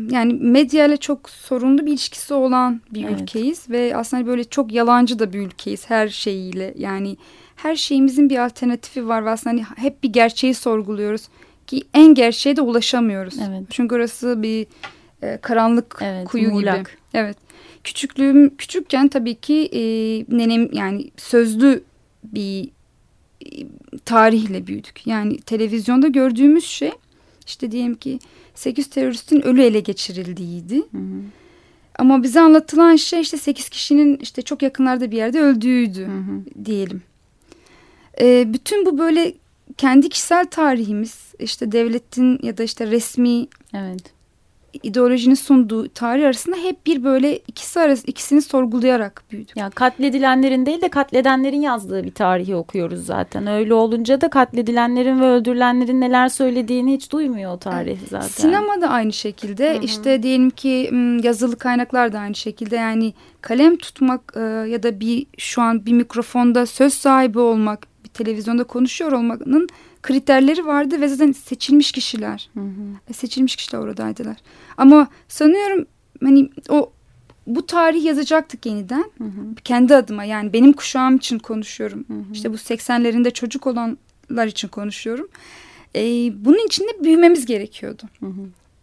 yani 0.10 0.34
medyayla 0.34 0.98
çok 0.98 1.30
sorunlu 1.30 1.86
bir 1.86 1.92
ilişkisi 1.92 2.34
olan 2.34 2.82
bir 2.92 3.04
Evet. 3.04 3.22
ülkeyiz 3.22 3.70
ve 3.70 3.96
aslında 3.96 4.26
böyle 4.26 4.44
çok 4.44 4.72
yalancı 4.72 5.20
da 5.20 5.34
bir 5.34 5.40
ülkeyiz 5.40 5.90
her 5.90 6.08
şeyiyle. 6.08 6.74
Yani 6.78 7.18
her 7.56 7.76
şeyimizin 7.76 8.30
bir 8.30 8.46
alternatifi 8.46 9.08
var 9.08 9.26
ve 9.26 9.30
aslında 9.30 9.56
hani 9.56 9.66
hep 9.76 10.04
bir 10.04 10.14
gerçeği 10.14 10.54
sorguluyoruz 10.54 11.30
ki 11.70 11.84
en 11.94 12.14
gerçeğe 12.14 12.56
de 12.56 12.62
ulaşamıyoruz. 12.62 13.36
Evet. 13.50 13.64
Çünkü 13.70 13.96
orası 13.96 14.42
bir 14.42 14.68
e, 15.22 15.38
karanlık 15.42 15.98
Evet, 16.02 16.28
kuyu 16.28 16.44
gibi. 16.44 16.54
muğlak. 16.54 16.98
Evet. 17.14 17.38
Küçüklüğüm 17.84 18.58
küçükken 18.58 19.08
tabii 19.08 19.36
ki 19.36 19.70
e, 19.74 19.82
nenem 20.38 20.70
yani 20.74 21.12
sözlü 21.18 21.84
bir 22.24 22.70
e, 23.46 23.50
tarihle 24.06 24.68
büyüdük. 24.68 25.08
Yani 25.08 25.38
televizyonda 25.38 26.08
gördüğümüz 26.08 26.66
şey 26.66 26.92
işte 27.48 27.72
diyelim 27.72 27.96
ki 27.96 28.20
8 28.56 28.90
teröristin 28.90 29.42
ölü 29.42 29.62
ele 29.62 29.80
geçirildiğiydi. 29.80 30.78
Hı 30.78 30.98
hı. 30.98 31.22
Ama 32.00 32.24
bize 32.24 32.40
anlatılan 32.40 32.96
şey 32.96 33.22
işte 33.22 33.38
8 33.38 33.70
kişinin 33.70 34.18
işte 34.18 34.42
çok 34.42 34.62
yakınlarda 34.62 35.12
bir 35.12 35.18
yerde 35.18 35.42
öldüğüydü 35.42 36.06
Hı 36.06 36.12
hı. 36.12 36.66
diyelim. 36.66 37.02
E, 38.22 38.54
bütün 38.54 38.86
bu 38.86 38.98
böyle 38.98 39.34
kendi 39.80 40.10
kişisel 40.10 40.46
tarihimiz 40.46 41.34
işte 41.40 41.72
devletin 41.72 42.40
ya 42.44 42.58
da 42.58 42.64
işte 42.64 42.88
resmi 42.88 43.48
Evet. 43.74 44.14
ideolojinin 44.84 45.36
sunduğu 45.36 45.90
tarih 45.90 46.26
arasında 46.26 46.56
hep 46.56 46.86
bir 46.86 47.04
böyle 47.04 47.38
ikisi 47.38 47.80
arası 47.80 48.08
ikisini 48.08 48.42
sorgulayarak 48.42 49.24
büyüdük. 49.32 49.58
Ya 49.58 49.70
katledilenlerin 49.70 50.66
değil 50.66 50.82
de 50.82 50.90
katledenlerin 50.90 51.62
yazdığı 51.62 52.04
bir 52.04 52.12
tarihi 52.12 52.56
okuyoruz 52.56 53.06
zaten. 53.06 53.48
Öyle 53.48 53.74
olunca 53.74 54.22
da 54.22 54.30
katledilenlerin 54.30 55.22
ve 55.22 55.26
öldürülenlerin 55.26 56.02
neler 56.02 56.30
söylediğini 56.30 56.94
hiç 56.94 57.12
duymuyor 57.12 57.54
o 57.54 57.58
tarih 57.58 57.98
zaten. 58.10 58.28
Sinema 58.28 58.82
da 58.82 58.90
aynı 58.90 59.14
şekilde. 59.14 59.74
Hı 59.74 59.78
hı. 59.78 59.84
İşte 59.84 60.24
diyelim 60.24 60.50
ki 60.50 60.92
yazılı 61.24 61.56
kaynaklar 61.56 62.14
da 62.14 62.20
aynı 62.20 62.36
şekilde. 62.36 62.76
Yani 62.76 63.14
kalem 63.42 63.78
tutmak 63.78 64.34
e, 64.36 64.40
ya 64.40 64.84
da 64.84 65.00
bir 65.00 65.26
şu 65.38 65.62
an 65.62 65.86
bir 65.86 65.94
mikrofonda 65.94 66.66
söz 66.66 66.94
sahibi 66.94 67.40
olmak, 67.40 67.89
televizyonda 68.24 68.64
konuşuyor 68.64 69.12
olmanın 69.12 69.68
kriterleri 70.04 70.66
vardı 70.66 71.02
ve 71.02 71.08
zaten 71.08 71.32
seçilmiş 71.32 71.92
kişiler. 71.92 72.50
Hı 72.54 72.60
hı. 72.60 72.82
E, 73.10 73.14
Seçilmiş 73.14 73.56
kişiler 73.56 73.80
oradaydılar. 73.80 74.38
Ama 74.78 75.08
sanıyorum 75.28 75.86
hani 76.24 76.50
o 76.70 76.92
bu 77.48 77.66
tarihi 77.66 78.08
yazacaktık 78.08 78.66
yeniden. 78.66 79.06
Hı 79.18 79.24
hı. 79.24 79.56
Kendi 79.64 79.96
adıma 79.96 80.24
yani 80.24 80.54
benim 80.54 80.74
kuşağım 80.74 81.16
için 81.16 81.40
konuşuyorum. 81.40 82.06
Hı 82.08 82.14
hı. 82.14 82.24
İşte 82.34 82.54
bu 82.54 82.56
80'lerinde 82.56 83.32
çocuk 83.34 83.68
olanlar 83.68 84.48
için 84.48 84.68
konuşuyorum. 84.68 85.28
E, 85.96 86.02
bunun 86.46 86.66
için 86.68 86.84
de 86.84 87.04
büyümemiz 87.04 87.46
gerekiyordu. 87.46 88.04
Hı 88.20 88.26
hı. 88.26 88.42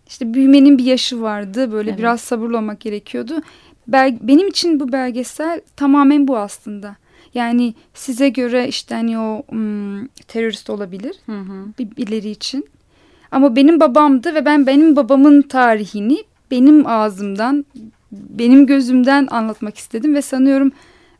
İşte 0.09 0.35
büyümenin 0.35 0.79
bir 0.79 0.85
yaşı 0.85 1.21
vardı. 1.23 1.73
Böyle 1.73 1.91
Evet. 1.91 1.99
biraz 1.99 2.21
sabırlı 2.21 2.57
olmak 2.59 2.81
gerekiyordu. 2.81 3.43
Bel- 3.89 4.19
benim 4.23 4.49
için 4.49 4.81
bu 4.81 4.93
belgesel 4.93 5.61
tamamen 5.77 6.29
bu 6.29 6.39
aslında. 6.39 6.97
Yani 7.37 7.75
size 7.95 8.29
göre 8.29 8.69
işte 8.69 8.95
hani 8.95 9.19
o 9.19 9.43
hmm, 9.49 10.07
terörist 10.07 10.71
olabilir 10.71 11.17
Hı 11.27 11.41
hı. 11.41 11.67
bir- 11.79 11.97
birileri 11.97 12.31
için. 12.31 12.69
Ama 13.31 13.57
benim 13.57 13.81
babamdı 13.81 14.35
ve 14.35 14.45
ben 14.45 14.67
benim 14.67 14.97
babamın 14.97 15.43
tarihini 15.43 16.19
benim 16.51 16.87
ağzımdan, 16.87 17.67
benim 18.13 18.67
gözümden 18.67 19.29
anlatmak 19.31 19.77
istedim 19.77 20.15
ve 20.15 20.23
sanıyorum 20.23 20.73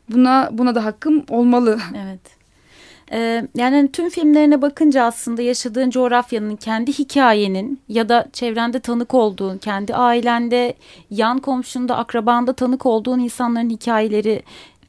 buna 0.09 0.49
buna 0.51 0.75
da 0.75 0.85
hakkım 0.85 1.23
olmalı. 1.29 1.79
Evet. 2.03 2.19
Ee, 3.11 3.47
yani 3.55 3.75
hani 3.75 3.91
tüm 3.91 4.09
filmlerine 4.09 4.61
bakınca 4.61 5.03
aslında 5.03 5.41
yaşadığın 5.41 5.89
coğrafyanın, 5.89 6.55
kendi 6.55 6.93
hikayenin 6.99 7.79
ya 7.89 8.09
da 8.09 8.25
çevrende 8.33 8.79
tanık 8.79 9.13
olduğun, 9.13 9.57
kendi 9.57 9.95
ailende, 9.95 10.73
yan 11.11 11.39
komşunda, 11.39 11.97
akrabanda 11.97 12.53
tanık 12.53 12.85
olduğun 12.85 13.19
insanların 13.19 13.69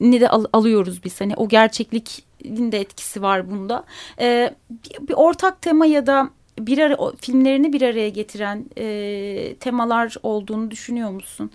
hikayelerini 0.01 0.21
de 0.21 0.29
al- 0.29 0.47
alıyoruz 0.53 1.05
biz. 1.05 1.21
Hani 1.21 1.35
o 1.37 1.49
gerçekliğin 1.49 2.73
de 2.73 2.81
etkisi 2.81 3.23
var 3.23 3.51
bunda. 3.51 3.85
Ee, 4.21 4.55
bir, 4.71 5.09
bir 5.09 5.15
ortak 5.15 5.63
tema 5.63 5.87
ya 5.87 6.07
da 6.07 6.31
bir 6.59 6.79
ara, 6.79 6.97
filmlerini 7.21 7.73
bir 7.73 7.83
araya 7.83 8.09
getiren 8.09 8.65
e, 8.79 9.55
temalar 9.61 10.17
olduğunu 10.23 10.71
düşünüyor 10.71 11.11
musun? 11.11 11.51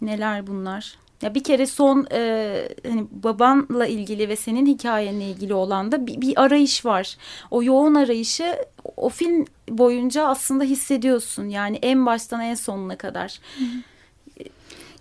Neler 0.00 0.46
bunlar? 0.46 0.98
Ya 1.22 1.34
bir 1.34 1.42
kere 1.44 1.66
son 1.66 2.06
e, 2.12 2.68
hani 2.86 3.06
babanla 3.10 3.86
ilgili 3.86 4.28
ve 4.28 4.36
senin 4.36 4.66
hikayenle 4.66 5.24
ilgili 5.24 5.54
olan 5.54 5.92
da 5.92 6.06
bir, 6.06 6.20
bir 6.20 6.42
arayış 6.42 6.84
var. 6.84 7.16
O 7.50 7.62
yoğun 7.62 7.94
arayışı 7.94 8.56
o 8.96 9.08
film 9.08 9.44
boyunca 9.68 10.26
aslında 10.26 10.64
hissediyorsun. 10.64 11.48
Yani 11.48 11.78
en 11.82 12.06
baştan 12.06 12.40
en 12.40 12.54
sonuna 12.54 12.96
kadar. 12.96 13.40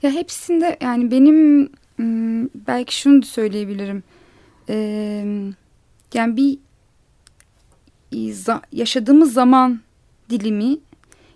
Ya 0.03 0.11
hepsinde 0.11 0.77
yani 0.81 1.11
benim 1.11 1.69
belki 2.67 2.95
şunu 2.95 3.21
da 3.21 3.25
söyleyebilirim. 3.25 4.03
Ee, 4.69 5.25
yani 6.13 6.37
bir 6.37 6.57
yaşadığımız 8.71 9.33
zaman 9.33 9.79
dilimi, 10.29 10.77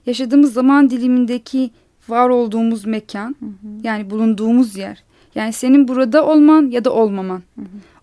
yaşadığımız 0.06 0.53
zaman 0.53 0.89
dilimindeki 0.89 1.72
var 2.08 2.30
olduğumuz 2.30 2.86
mekan, 2.86 3.36
yani 3.84 4.10
bulunduğumuz 4.10 4.77
yer. 4.77 5.03
Yani 5.36 5.53
senin 5.53 5.88
burada 5.88 6.25
olman 6.25 6.70
ya 6.70 6.86
da 6.86 6.94
olmaman. 6.94 7.44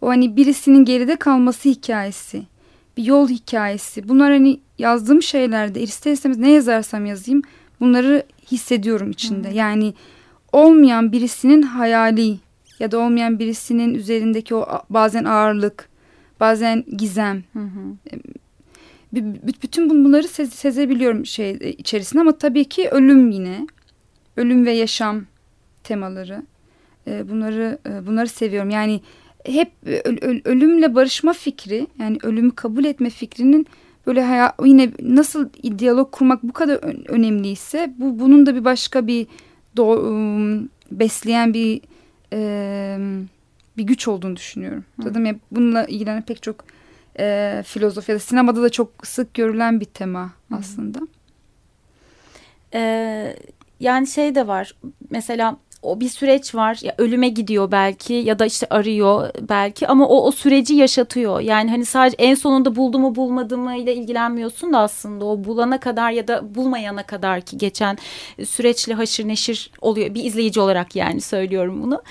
O 0.01 0.09
hani 0.09 0.37
birisinin 0.37 0.85
geride 0.85 1.17
kalması 1.17 1.69
hikayesi, 1.69 2.43
bir 2.97 3.05
yol 3.05 3.29
hikayesi. 3.29 4.09
Bunlar 4.09 4.33
hani 4.33 4.61
yazdığım 4.79 5.23
şeylerde 5.23 5.81
ister 5.81 6.13
istemez 6.13 6.39
ne 6.39 6.51
yazarsam 6.51 7.07
yazayım 7.07 7.43
bunları 7.81 8.23
hissediyorum 8.53 9.11
içinde. 9.11 9.49
Yani 9.49 9.95
olmayan 10.53 11.13
birisinin 11.13 11.63
hayali 11.63 12.37
ya 12.81 12.93
da 12.93 12.99
olmayan 12.99 13.39
birisinin 13.39 13.95
üzerindeki 13.95 14.55
o 14.55 14.67
bazen 14.91 15.25
ağırlık, 15.25 15.89
bazen 16.41 16.85
gizem. 16.97 17.45
Hı 17.53 17.59
hı. 17.59 18.13
Bütün 19.63 19.91
bun- 19.91 20.05
bunları 20.05 20.27
sez- 20.27 20.51
sezebiliyorum 20.55 21.27
şey 21.27 21.51
e, 21.61 21.73
içerisinde 21.73 22.21
ama 22.21 22.39
tabii 22.39 22.65
ki 22.65 22.89
ölüm 22.89 23.31
yine. 23.31 23.67
Ölüm 24.37 24.67
ve 24.67 24.73
yaşam 24.73 25.25
temaları. 25.85 26.43
E, 27.07 27.29
Bunları 27.29 27.79
e, 27.89 28.07
bunları 28.07 28.29
seviyorum. 28.29 28.71
Yani 28.71 29.01
hep 29.47 29.73
öl- 29.87 30.21
öl- 30.21 30.41
ölümle 30.45 30.95
barışma 30.95 31.33
fikri, 31.33 31.87
yani 32.01 32.19
ölümü 32.23 32.51
kabul 32.51 32.85
etme 32.85 33.11
fikrinin 33.11 33.67
böyle 34.07 34.23
haya, 34.23 34.53
yine 34.65 34.91
nasıl 35.03 35.49
diyalog 35.79 36.13
kurmak 36.13 36.43
bu 36.43 36.53
kadar 36.53 36.77
önemliyse 37.11 37.95
bu 37.99 38.19
bunun 38.21 38.47
da 38.47 38.55
bir 38.55 38.65
başka 38.65 39.07
bir 39.07 39.27
do- 39.77 40.69
besleyen 40.91 41.55
bir 41.55 41.81
e, 42.33 42.99
bir 43.77 43.83
güç 43.83 44.09
olduğunu 44.09 44.37
düşünüyorum. 44.37 44.85
Zaten 44.99 45.25
hep 45.25 45.41
bununla 45.51 45.85
ilgilenen 45.85 46.23
pek 46.23 46.43
çok 46.43 46.65
e, 47.19 47.63
filozof 47.67 48.09
ya 48.09 48.15
da 48.15 48.19
sinemada 48.19 48.63
da 48.63 48.71
çok 48.71 49.07
sık 49.07 49.35
görülen 49.35 49.81
bir 49.81 49.85
tema 49.85 50.33
aslında. 50.53 51.01
Ee, 52.75 53.37
yani 53.81 54.07
şey 54.07 54.35
de 54.35 54.47
var 54.47 54.75
mesela 55.11 55.57
o 55.83 56.01
bir 56.01 56.09
süreç 56.09 56.55
var 56.55 56.79
ya 56.83 56.95
ölüme 56.99 57.29
gidiyor 57.29 57.73
belki 57.73 58.15
ya 58.15 58.39
da 58.39 58.47
işte 58.47 58.67
arıyor 58.71 59.31
belki 59.41 59.89
ama 59.89 60.09
o 60.09 60.27
o 60.27 60.31
süreci 60.31 60.75
yaşatıyor. 60.75 61.41
Yani 61.41 61.71
hani 61.71 61.85
sadece 61.85 62.17
en 62.19 62.35
sonunda 62.35 62.77
buldu 62.77 62.99
mu 62.99 63.15
bulmadı 63.15 63.59
mı 63.59 63.77
ile 63.77 63.95
ilgilenmiyorsun 63.95 64.73
da 64.73 64.79
aslında 64.79 65.25
o 65.25 65.45
bulana 65.45 65.81
kadar 65.81 66.11
ya 66.11 66.29
da 66.29 66.55
bulmayana 66.55 67.03
kadar 67.03 67.41
ki 67.41 67.59
geçen 67.59 67.99
süreçle 68.47 68.95
haşır 68.95 69.29
neşir 69.29 69.71
oluyor. 69.81 70.15
Bir 70.15 70.25
izleyici 70.25 70.61
olarak 70.61 70.97
yani 70.97 71.21
söylüyorum 71.21 71.83
bunu. 71.83 72.03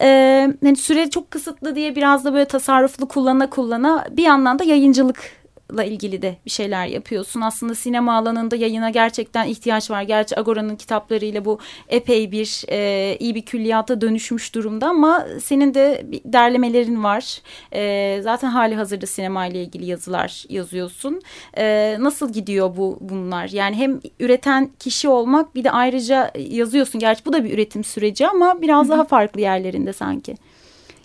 Ee, 0.00 0.48
hani 0.64 0.76
süre 0.76 1.10
çok 1.10 1.30
kısıtlı 1.30 1.76
diye 1.76 1.96
biraz 1.96 2.24
da 2.24 2.32
böyle 2.32 2.44
tasarruflu 2.44 3.08
kullana 3.08 3.50
kullana 3.50 4.06
bir 4.10 4.22
yandan 4.22 4.58
da 4.58 4.64
yayıncılık 4.64 5.45
la 5.72 5.84
ilgili 5.84 6.22
de 6.22 6.36
bir 6.46 6.50
şeyler 6.50 6.86
yapıyorsun. 6.86 7.40
Aslında 7.40 7.74
sinema 7.74 8.16
alanında 8.16 8.56
yayına 8.56 8.90
gerçekten 8.90 9.46
ihtiyaç 9.46 9.90
var. 9.90 10.02
Gerçi 10.02 10.38
Agora'nın 10.38 10.76
kitaplarıyla 10.76 11.44
bu 11.44 11.58
epey 11.88 12.32
bir 12.32 12.64
e, 12.68 13.16
iyi 13.20 13.34
bir 13.34 13.42
külliyata 13.42 14.00
dönüşmüş 14.00 14.54
durumda 14.54 14.88
ama 14.88 15.26
senin 15.42 15.74
de 15.74 16.02
bir 16.04 16.20
derlemelerin 16.24 17.04
var. 17.04 17.40
E, 17.72 18.20
zaten 18.22 18.48
hali 18.48 18.74
hazırda 18.74 19.06
sinema 19.06 19.46
ile 19.46 19.62
ilgili 19.62 19.86
yazılar 19.86 20.44
yazıyorsun. 20.48 21.22
E, 21.58 21.96
nasıl 22.00 22.32
gidiyor 22.32 22.76
bu 22.76 22.98
bunlar? 23.00 23.48
Yani 23.48 23.76
hem 23.76 24.00
üreten 24.20 24.70
kişi 24.78 25.08
olmak 25.08 25.54
bir 25.54 25.64
de 25.64 25.70
ayrıca 25.70 26.30
yazıyorsun. 26.38 26.98
Gerçi 26.98 27.24
bu 27.24 27.32
da 27.32 27.44
bir 27.44 27.54
üretim 27.54 27.84
süreci 27.84 28.26
ama 28.28 28.62
biraz 28.62 28.88
daha 28.88 29.04
farklı 29.04 29.40
yerlerinde 29.40 29.92
sanki. 29.92 30.34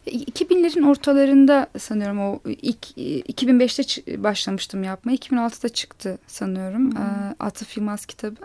2000'lerin 0.07 0.87
ortalarında 0.89 1.67
sanıyorum 1.77 2.19
o 2.19 2.39
ilk 2.45 2.97
2005'te 2.97 3.83
çı- 3.83 4.23
başlamıştım 4.23 4.83
yapmaya. 4.83 5.15
2006'da 5.15 5.69
çıktı 5.69 6.17
sanıyorum 6.27 6.91
e, 6.97 7.35
Atıf 7.39 7.77
Yılmaz 7.77 8.05
kitabı. 8.05 8.41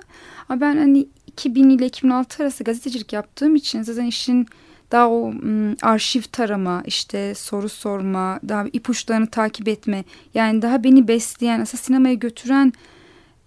Ama 0.49 0.61
ben 0.61 0.77
hani 0.77 1.07
2000 1.27 1.71
ile 1.71 1.87
2006 1.87 2.43
arası 2.43 2.65
gazetecilik 2.65 3.13
yaptığım 3.13 3.57
için 3.57 3.83
zaten 3.83 4.05
işin 4.07 4.47
daha 4.93 5.11
o 5.11 5.33
arşiv 5.83 6.23
tarama, 6.23 6.83
işte 6.87 7.35
soru 7.35 7.69
sorma, 7.69 8.41
daha 8.49 8.65
ipuçlarını 8.73 9.27
takip 9.27 9.69
etme. 9.69 10.05
Yani 10.35 10.63
daha 10.63 10.85
beni 10.85 11.09
besleyen, 11.09 11.61
aslında 11.61 11.83
sinemaya 11.83 12.15
götüren 12.15 12.73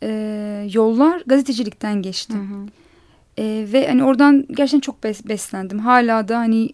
e, 0.04 0.10
yollar 0.74 1.24
gazetecilikten 1.26 2.02
geçti. 2.02 2.34
E, 3.38 3.66
ve 3.74 3.88
hani 3.88 4.04
oradan 4.04 4.46
gerçekten 4.48 4.80
çok 4.80 5.04
bes- 5.04 5.28
beslendim. 5.28 5.80
Hala 5.80 6.28
da 6.28 6.38
hani 6.38 6.70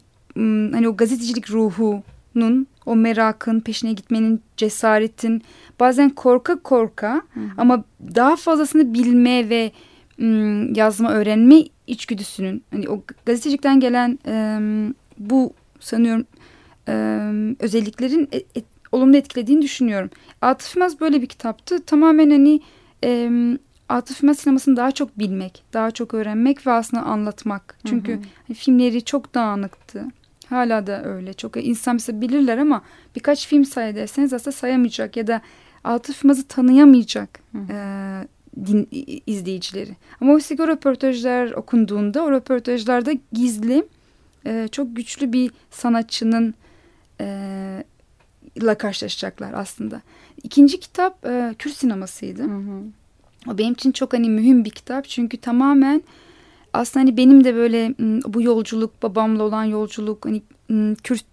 hani 0.73 0.87
o 0.89 0.97
gazetecilik 0.97 1.51
ruhunun 1.51 2.67
o 2.85 2.95
merakın 2.95 3.59
peşine 3.59 3.93
gitmenin 3.93 4.41
cesaretin 4.57 5.41
bazen 5.79 6.09
korka 6.09 6.59
korka 6.59 7.21
ama 7.57 7.83
daha 8.15 8.35
fazlasını 8.35 8.93
bilme 8.93 9.49
ve 9.49 9.71
m, 10.17 10.67
yazma 10.75 11.11
öğrenme 11.13 11.63
içgüdüsünün 11.87 12.63
hani 12.71 12.89
o 12.89 13.03
gazetecilikten 13.25 13.79
gelen 13.79 14.19
e, 14.27 14.59
bu 15.17 15.53
sanıyorum 15.79 16.25
e, 16.87 16.93
özelliklerin 17.59 18.29
e- 18.31 18.37
e- 18.59 18.63
olumlu 18.91 19.17
etkilediğini 19.17 19.61
düşünüyorum. 19.61 20.09
Atıf 20.41 20.75
Yılmaz 20.75 20.99
böyle 21.01 21.21
bir 21.21 21.27
kitaptı. 21.27 21.83
Tamamen 21.85 22.29
hani 22.29 22.61
e, 23.03 23.31
Atıf 23.89 24.23
Yılmaz 24.23 24.39
sinemasını 24.39 24.75
daha 24.77 24.91
çok 24.91 25.19
bilmek, 25.19 25.63
daha 25.73 25.91
çok 25.91 26.13
öğrenmek 26.13 26.67
ve 26.67 26.71
aslında 26.71 27.03
anlatmak. 27.03 27.77
Çünkü 27.85 28.19
hani 28.47 28.55
filmleri 28.57 29.01
çok 29.05 29.33
dağınıktı. 29.35 30.05
Hala 30.49 30.87
da 30.87 31.03
öyle. 31.03 31.33
Çok 31.33 31.65
insan 31.65 31.95
mesela 31.95 32.21
bilirler 32.21 32.57
ama 32.57 32.81
birkaç 33.15 33.47
film 33.47 33.65
say 33.65 33.95
derseniz 33.95 34.33
aslında 34.33 34.51
sayamayacak 34.51 35.17
ya 35.17 35.27
da 35.27 35.41
Atıf 35.83 36.23
Yılmaz'ı 36.23 36.47
tanıyamayacak 36.47 37.39
e, 37.69 37.77
din, 38.65 38.87
izleyicileri. 39.27 39.95
Ama 40.21 40.33
oysa 40.33 40.55
ki 40.55 40.63
o 40.63 40.67
röportajlar 40.67 41.51
okunduğunda 41.51 42.23
o 42.23 42.31
röportajlarda 42.31 43.11
gizli 43.31 43.85
e, 44.45 44.67
çok 44.71 44.95
güçlü 44.95 45.33
bir 45.33 45.51
sanatçının 45.71 46.53
e, 47.21 47.27
ile 48.55 48.75
karşılaşacaklar 48.75 49.53
aslında. 49.53 50.01
İkinci 50.43 50.79
kitap 50.79 51.25
e, 51.25 51.55
Kürt 51.59 51.73
sinemasıydı. 51.73 52.43
Hı 52.43 52.57
hı. 52.57 52.81
O 53.47 53.57
benim 53.57 53.73
için 53.73 53.91
çok 53.91 54.13
hani 54.13 54.29
mühim 54.29 54.65
bir 54.65 54.69
kitap 54.69 55.05
çünkü 55.05 55.37
tamamen 55.37 56.01
aslında 56.75 57.05
hani 57.05 57.17
benim 57.17 57.43
de 57.43 57.55
böyle 57.55 57.95
bu 58.33 58.41
yolculuk 58.41 59.03
babamla 59.03 59.43
olan 59.43 59.63
yolculuk 59.63 60.25
hani 60.25 60.41
Kürt 61.03 61.25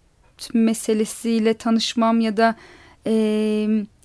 meselesiyle 0.55 1.55
tanışmam 1.55 2.21
ya 2.21 2.37
da 2.37 2.57
e, 3.07 3.13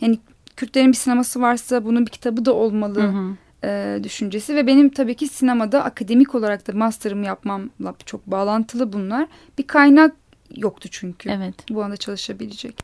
yani 0.01 0.20
Kürtlerin 0.56 0.91
bir 0.91 0.98
sineması 0.98 1.41
varsa 1.41 1.86
bunun 1.86 2.06
bir 2.06 2.12
kitabı 2.12 2.46
da 2.46 2.53
olmalı 2.53 3.01
hı 3.01 3.08
hı. 3.08 3.36
E, 3.63 4.00
düşüncesi 4.03 4.56
ve 4.56 4.67
benim 4.67 4.89
tabii 4.89 5.15
ki 5.15 5.27
sinemada 5.27 5.84
akademik 5.84 6.36
olarak 6.36 6.67
da 6.67 6.74
master'ımı 6.74 7.25
yapmamla 7.25 7.96
çok 8.06 8.27
bağlantılı 8.27 8.94
bunlar. 8.94 9.27
Bir 9.58 9.67
kaynak 9.67 10.15
yoktu 10.56 10.89
çünkü 10.91 11.29
evet. 11.29 11.56
bu 11.70 11.84
anda 11.84 11.98
çalışabilecek. 11.98 12.75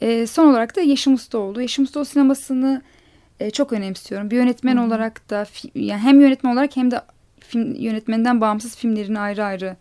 E, 0.00 0.26
son 0.26 0.46
olarak 0.46 0.76
da 0.76 0.80
Yeşim 0.80 1.14
Ustaoğlu. 1.14 1.62
Yeşim 1.62 1.84
Ustaoğlu 1.84 2.04
sinemasını 2.04 2.82
e, 3.40 3.50
çok 3.50 3.72
önemsiyorum. 3.72 4.30
Bir 4.30 4.36
yönetmen 4.36 4.76
hı. 4.76 4.80
olarak 4.80 5.30
da 5.30 5.46
yani 5.74 6.00
hem 6.00 6.20
yönetmen 6.20 6.52
olarak 6.52 6.76
hem 6.76 6.90
de 6.90 7.00
film 7.50 7.74
yönetmeninden 7.74 8.40
bağımsız 8.40 8.76
filmlerini 8.76 9.20
ayrı 9.20 9.44
ayrı 9.44 9.76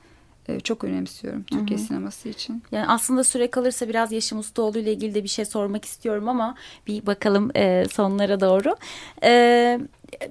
e, 0.47 0.59
çok 0.59 0.83
önemsiyorum 0.83 1.43
Türkiye 1.43 1.79
Hı 1.79 1.83
-hı. 1.83 1.87
sineması 1.87 2.29
için. 2.29 2.63
Yani 2.71 2.87
aslında 2.87 3.23
süre 3.23 3.51
kalırsa 3.51 3.89
biraz 3.89 4.11
Yaşım 4.11 4.39
Ustaoğlu 4.39 4.79
ile 4.79 4.93
ilgili 4.93 5.15
de 5.15 5.23
bir 5.23 5.29
şey 5.29 5.45
sormak 5.45 5.85
istiyorum 5.85 6.29
ama 6.29 6.55
bir 6.87 7.05
bakalım 7.05 7.51
e, 7.55 7.85
sonlara 7.91 8.39
doğru. 8.39 8.75
E, 9.23 9.79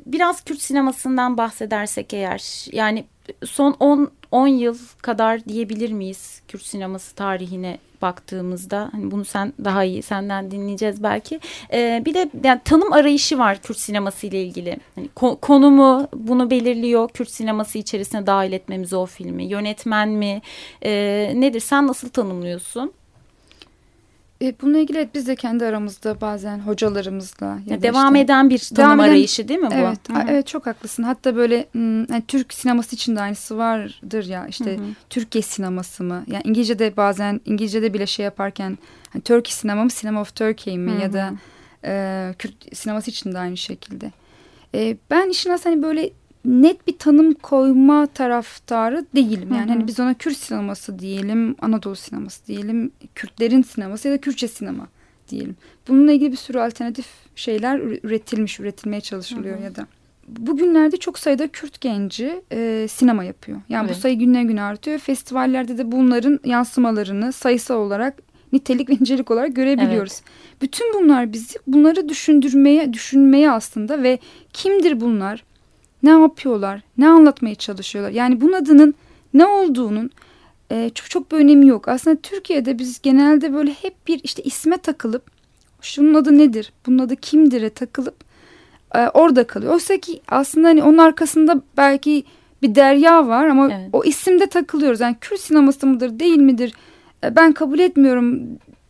biraz 0.07 0.45
Kürt 0.45 0.61
sinemasından 0.61 1.37
bahsedersek 1.37 2.14
eğer 2.14 2.66
yani 2.73 3.04
son 3.45 3.76
10 3.80 4.11
10 4.30 4.47
yıl 4.47 4.78
kadar 5.02 5.44
diyebilir 5.44 5.92
miyiz 5.92 6.42
Kürt 6.49 6.62
sineması 6.62 7.14
tarihine 7.14 7.78
baktığımızda 8.02 8.88
hani 8.92 9.11
bunu 9.11 9.25
sen 9.25 9.52
daha 9.64 9.85
iyi 9.85 10.02
senden 10.02 10.50
dinleyeceğiz 10.50 11.02
belki. 11.02 11.40
Ee, 11.73 12.02
bir 12.06 12.14
de 12.14 12.30
yani 12.44 12.61
tanım 12.64 12.92
arayışı 12.92 13.38
var 13.38 13.62
Kürt 13.62 13.78
sineması 13.78 14.26
ile 14.26 14.42
ilgili. 14.42 14.76
Hani 14.94 15.08
ko 15.14 15.37
konumu 15.37 16.08
bunu 16.14 16.50
belirliyor. 16.50 17.08
Kürt 17.08 17.30
sineması 17.30 17.78
içerisine 17.78 18.26
dahil 18.26 18.52
etmemiz 18.52 18.92
o 18.92 19.06
filmi. 19.06 19.44
Yönetmen 19.44 20.08
mi? 20.08 20.42
Ee, 20.82 21.32
nedir? 21.35 21.61
Sen 21.61 21.87
nasıl 21.87 22.08
tanımlıyorsun? 22.08 22.92
E, 24.42 24.54
bununla 24.62 24.78
ilgili 24.78 25.09
biz 25.14 25.26
de 25.26 25.37
kendi 25.37 25.64
aramızda 25.64 26.21
bazen 26.21 26.59
hocalarımızla 26.59 27.59
ya 27.66 27.83
devam 27.83 28.14
işte, 28.14 28.25
eden 28.25 28.50
bir 28.50 28.59
tanım 28.75 29.00
eden, 29.00 29.09
arayışı 29.09 29.49
değil 29.49 29.61
mi 29.61 29.71
bu? 29.71 29.75
Evet, 29.75 30.09
Hı 30.09 30.12
-hı. 30.12 30.30
evet 30.30 30.47
çok 30.47 30.66
haklısın. 30.66 31.02
Hatta 31.02 31.37
böyle 31.37 31.68
yani 32.11 32.23
Türk 32.28 32.54
sineması 32.54 32.97
için 32.97 33.16
de 33.16 33.21
aynısı 33.21 33.59
vardır 33.59 34.25
ya 34.25 34.47
işte 34.47 34.76
Hı 34.76 34.80
-hı. 34.80 34.92
Türkiye 35.11 35.42
sineması 35.42 36.04
mı? 36.04 36.25
Yani 36.26 36.42
İngilizce'de 36.45 36.97
bazen 36.97 37.40
İngilizce'de 37.45 37.95
bile 37.95 38.07
şey 38.07 38.25
yaparken 38.25 38.78
hani 39.12 39.23
Turkey 39.23 39.52
sinema 39.52 39.85
mı, 39.85 39.90
Cinema 40.00 40.21
of 40.21 40.35
Turkey 40.35 40.78
mi 40.78 40.90
Hı 40.90 40.97
-hı. 40.97 41.02
ya 41.02 41.12
da 41.12 41.33
e, 41.85 42.35
Kürt 42.38 42.76
sineması 42.76 43.11
için 43.11 43.33
de 43.33 43.38
aynı 43.38 43.57
şekilde. 43.57 44.12
E, 44.75 44.97
ben 45.11 45.28
işin 45.28 45.50
aslında 45.50 45.75
hani 45.75 45.83
böyle 45.83 46.11
net 46.45 46.87
bir 46.87 46.99
tanım 46.99 47.35
koyma 47.35 48.07
taraftarı 48.07 49.07
değilim. 49.14 49.49
Yani 49.50 49.61
hı 49.61 49.64
hı. 49.64 49.68
hani 49.68 49.87
biz 49.87 50.00
ona 50.00 50.14
Kürt 50.14 50.37
sineması 50.37 50.99
diyelim, 50.99 51.57
Anadolu 51.61 51.97
sineması 51.97 52.47
diyelim, 52.47 52.90
Kürtlerin 53.14 53.62
sineması 53.62 54.09
ya 54.09 54.14
da 54.14 54.21
Kürtçe 54.21 54.49
sinema 54.49 54.88
diyelim. 55.28 55.57
Bununla 55.88 56.12
ilgili 56.12 56.33
bir 56.33 56.37
sürü 56.37 56.59
alternatif 56.59 57.07
şeyler 57.37 57.78
üretilmiş, 57.78 58.61
üretilmeye 58.61 59.00
çalışılıyor 59.00 59.57
hı 59.57 59.61
hı. 59.61 59.64
ya 59.64 59.76
da. 59.76 59.87
Bugünlerde 60.28 60.97
çok 60.97 61.18
sayıda 61.18 61.49
Kürt 61.49 61.80
genci 61.80 62.42
e, 62.52 62.87
sinema 62.90 63.25
yapıyor. 63.25 63.61
Yani 63.68 63.87
evet. 63.87 63.97
bu 63.97 64.00
sayı 64.00 64.18
günden 64.18 64.49
güne 64.49 64.62
artıyor. 64.62 64.99
Festivallerde 64.99 65.78
de 65.78 65.92
bunların 65.92 66.40
yansımalarını 66.45 67.33
sayısal 67.33 67.76
olarak 67.76 68.23
nitelik 68.52 68.90
ve 68.90 68.95
incelik 68.95 69.30
olarak 69.30 69.57
görebiliyoruz. 69.57 70.12
Evet. 70.23 70.62
Bütün 70.62 70.95
bunlar 70.95 71.33
bizi 71.33 71.59
bunları 71.66 72.09
düşündürmeye, 72.09 72.92
düşünmeye 72.92 73.51
aslında 73.51 74.03
ve 74.03 74.18
kimdir 74.53 75.01
bunlar? 75.01 75.44
Ne 76.02 76.11
yapıyorlar, 76.11 76.82
ne 76.98 77.08
anlatmaya 77.08 77.54
çalışıyorlar. 77.54 78.12
Yani 78.12 78.40
bunun 78.40 78.52
adının 78.52 78.94
ne 79.34 79.46
olduğunun 79.46 80.11
e, 80.70 80.90
çok 80.94 81.11
çok 81.11 81.32
bir 81.32 81.37
önemi 81.37 81.66
yok. 81.66 81.88
Aslında 81.88 82.16
Türkiye'de 82.16 82.78
biz 82.78 83.02
genelde 83.02 83.54
böyle 83.54 83.72
hep 83.72 84.08
bir 84.08 84.20
işte 84.24 84.42
isme 84.42 84.76
takılıp 84.76 85.22
şunun 85.80 86.14
adı 86.14 86.38
nedir, 86.38 86.72
bunun 86.87 86.98
adı 86.98 87.16
kimdir'e 87.16 87.70
takılıp 87.70 88.14
e, 88.94 89.08
orada 89.08 89.46
kalıyor. 89.46 89.72
Oysa 89.72 89.96
ki 89.96 90.20
aslında 90.28 90.68
hani 90.68 90.82
onun 90.82 90.98
arkasında 90.98 91.62
belki 91.76 92.24
bir 92.62 92.74
derya 92.74 93.26
var 93.28 93.46
ama 93.46 93.68
evet. 93.72 93.88
o 93.92 94.04
isimde 94.04 94.46
takılıyoruz. 94.46 95.00
Yani 95.00 95.16
Kürt 95.20 95.40
sineması 95.40 95.87
mıdır, 95.87 96.18
değil 96.18 96.38
midir? 96.38 96.72
E, 97.24 97.37
ben 97.37 97.52
kabul 97.52 97.78
etmiyorum 97.78 98.40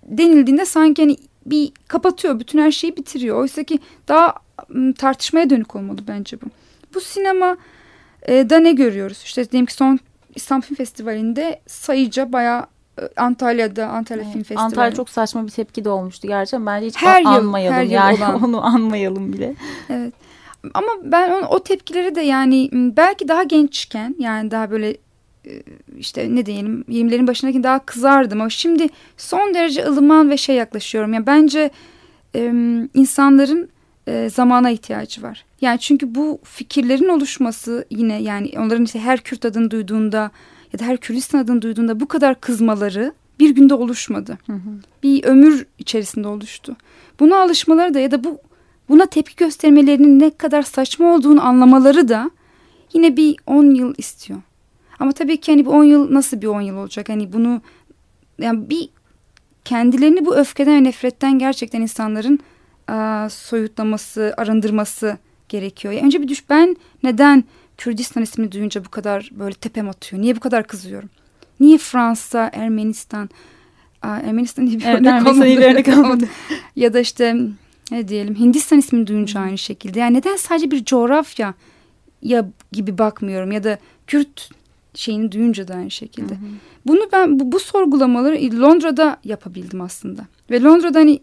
denildiğinde 0.02 0.64
sanki 0.64 1.02
hani 1.02 1.16
bir 1.46 1.72
kapatıyor, 1.88 2.40
bütün 2.40 2.58
her 2.58 2.70
şeyi 2.70 2.96
bitiriyor. 2.96 3.36
Oysa 3.36 3.62
ki 3.62 3.78
daha 4.08 4.34
tartışmaya 4.98 5.50
dönük 5.50 5.76
olmalı 5.76 5.98
bence 6.08 6.40
bu. 6.40 6.46
Bu 6.94 7.00
sinema 7.00 7.56
e, 8.28 8.50
da 8.50 8.58
ne 8.58 8.72
görüyoruz? 8.72 9.22
İşte 9.24 9.50
diyelim 9.50 9.66
ki 9.66 9.74
son 9.74 9.98
İstanbul 10.34 10.66
Film 10.66 10.76
Festivali'nde 10.76 11.60
sayıca 11.66 12.32
bayağı 12.32 12.66
e, 13.00 13.02
Antalya'da 13.16 13.86
Antalya 13.86 14.22
evet, 14.22 14.32
Film 14.32 14.42
Festivali. 14.42 14.64
Antalya 14.64 14.94
çok 14.94 15.10
saçma 15.10 15.46
bir 15.46 15.50
tepki 15.50 15.84
de 15.84 15.90
olmuştu 15.90 16.28
gerçekten. 16.28 16.66
Bence 16.66 16.86
hiç 16.86 16.96
her 16.96 17.20
yıl, 17.20 17.30
anmayalım 17.30 17.76
her 17.76 17.82
yani 17.82 18.14
yıl 18.14 18.22
olan. 18.22 18.42
onu 18.44 18.66
anmayalım 18.66 19.32
bile. 19.32 19.54
Evet. 19.90 20.14
Ama 20.74 20.88
ben 21.02 21.30
o, 21.30 21.46
o 21.46 21.62
tepkileri 21.62 22.14
de 22.14 22.20
yani 22.20 22.68
belki 22.72 23.28
daha 23.28 23.42
gençken 23.42 24.14
yani 24.18 24.50
daha 24.50 24.70
böyle 24.70 24.96
e, 25.46 25.62
işte 25.98 26.34
ne 26.34 26.46
diyelim 26.46 26.84
20'lerin 26.88 27.26
başındaki 27.26 27.62
daha 27.62 27.78
kızardım 27.78 28.40
ama 28.40 28.50
şimdi 28.50 28.86
son 29.16 29.54
derece 29.54 29.86
ılıman 29.86 30.30
ve 30.30 30.36
şey 30.36 30.56
yaklaşıyorum. 30.56 31.12
Yani 31.12 31.26
bence 31.26 31.70
e, 32.34 32.52
insanların 32.94 33.70
e, 34.08 34.30
zamana 34.30 34.70
ihtiyacı 34.70 35.22
var. 35.22 35.44
Yani 35.60 35.78
çünkü 35.78 36.14
bu 36.14 36.38
fikirlerin 36.44 37.08
oluşması 37.08 37.84
yine 37.90 38.22
yani 38.22 38.52
onların 38.56 38.84
işte 38.84 39.00
her 39.00 39.20
Kürt 39.20 39.44
adını 39.44 39.70
duyduğunda 39.70 40.30
ya 40.72 40.78
da 40.78 40.84
her 40.84 40.96
Kürdistan 40.96 41.38
adını 41.38 41.62
duyduğunda 41.62 42.00
bu 42.00 42.08
kadar 42.08 42.40
kızmaları 42.40 43.12
bir 43.40 43.50
günde 43.50 43.74
oluşmadı. 43.74 44.38
Hı 44.46 44.52
hı. 44.52 44.70
Bir 45.02 45.24
ömür 45.24 45.66
içerisinde 45.78 46.28
oluştu. 46.28 46.76
Buna 47.20 47.36
alışmaları 47.36 47.94
da 47.94 48.00
ya 48.00 48.10
da 48.10 48.24
bu 48.24 48.38
buna 48.88 49.06
tepki 49.06 49.36
göstermelerinin 49.36 50.20
ne 50.20 50.30
kadar 50.30 50.62
saçma 50.62 51.14
olduğunu 51.14 51.46
anlamaları 51.46 52.08
da 52.08 52.30
yine 52.92 53.16
bir 53.16 53.36
10 53.46 53.74
yıl 53.74 53.94
istiyor. 53.98 54.40
Ama 54.98 55.12
tabii 55.12 55.40
ki 55.40 55.52
hani 55.52 55.66
bu 55.66 55.70
10 55.70 55.84
yıl 55.84 56.14
nasıl 56.14 56.42
bir 56.42 56.46
10 56.46 56.60
yıl 56.60 56.76
olacak? 56.76 57.08
Hani 57.08 57.32
bunu 57.32 57.60
yani 58.38 58.70
bir 58.70 58.88
kendilerini 59.64 60.26
bu 60.26 60.36
öfkeden 60.36 60.74
ve 60.74 60.84
nefretten 60.84 61.38
gerçekten 61.38 61.82
insanların 61.82 62.40
a, 62.88 63.28
soyutlaması, 63.30 64.34
arındırması 64.36 65.18
gerekiyor. 65.48 65.94
Yani 65.94 66.06
önce 66.06 66.22
bir 66.22 66.28
düş 66.28 66.50
ben 66.50 66.76
neden 67.02 67.44
Kürdistan 67.78 68.22
ismini 68.22 68.52
duyunca 68.52 68.84
bu 68.84 68.88
kadar 68.88 69.30
böyle 69.32 69.54
tepem 69.54 69.88
atıyor? 69.88 70.22
Niye 70.22 70.36
bu 70.36 70.40
kadar 70.40 70.66
kızıyorum? 70.66 71.10
Niye 71.60 71.78
Fransa, 71.78 72.50
Ermenistan, 72.52 73.30
Aa, 74.02 74.16
Ermenistan 74.16 74.66
diye 74.66 74.78
bir 74.78 74.84
evet, 74.84 75.00
örnek 75.62 75.88
olmadı. 75.98 76.24
ya 76.76 76.94
da 76.94 77.00
işte 77.00 77.36
ne 77.90 78.08
diyelim 78.08 78.34
Hindistan 78.34 78.78
ismini 78.78 79.06
duyunca 79.06 79.40
aynı 79.40 79.58
şekilde. 79.58 80.00
Yani 80.00 80.16
neden 80.16 80.36
sadece 80.36 80.70
bir 80.70 80.84
coğrafya 80.84 81.54
ya 82.22 82.48
gibi 82.72 82.98
bakmıyorum 82.98 83.52
ya 83.52 83.64
da 83.64 83.78
Kürt 84.06 84.50
şeyini 84.94 85.32
duyunca 85.32 85.68
da 85.68 85.74
aynı 85.74 85.90
şekilde. 85.90 86.34
Hı 86.34 86.38
hı. 86.38 86.48
Bunu 86.86 87.00
ben 87.12 87.40
bu, 87.40 87.52
bu 87.52 87.60
sorgulamaları 87.60 88.60
Londra'da 88.60 89.16
yapabildim 89.24 89.80
aslında. 89.80 90.26
Ve 90.50 90.62
Londra'da 90.62 90.98
hani 90.98 91.20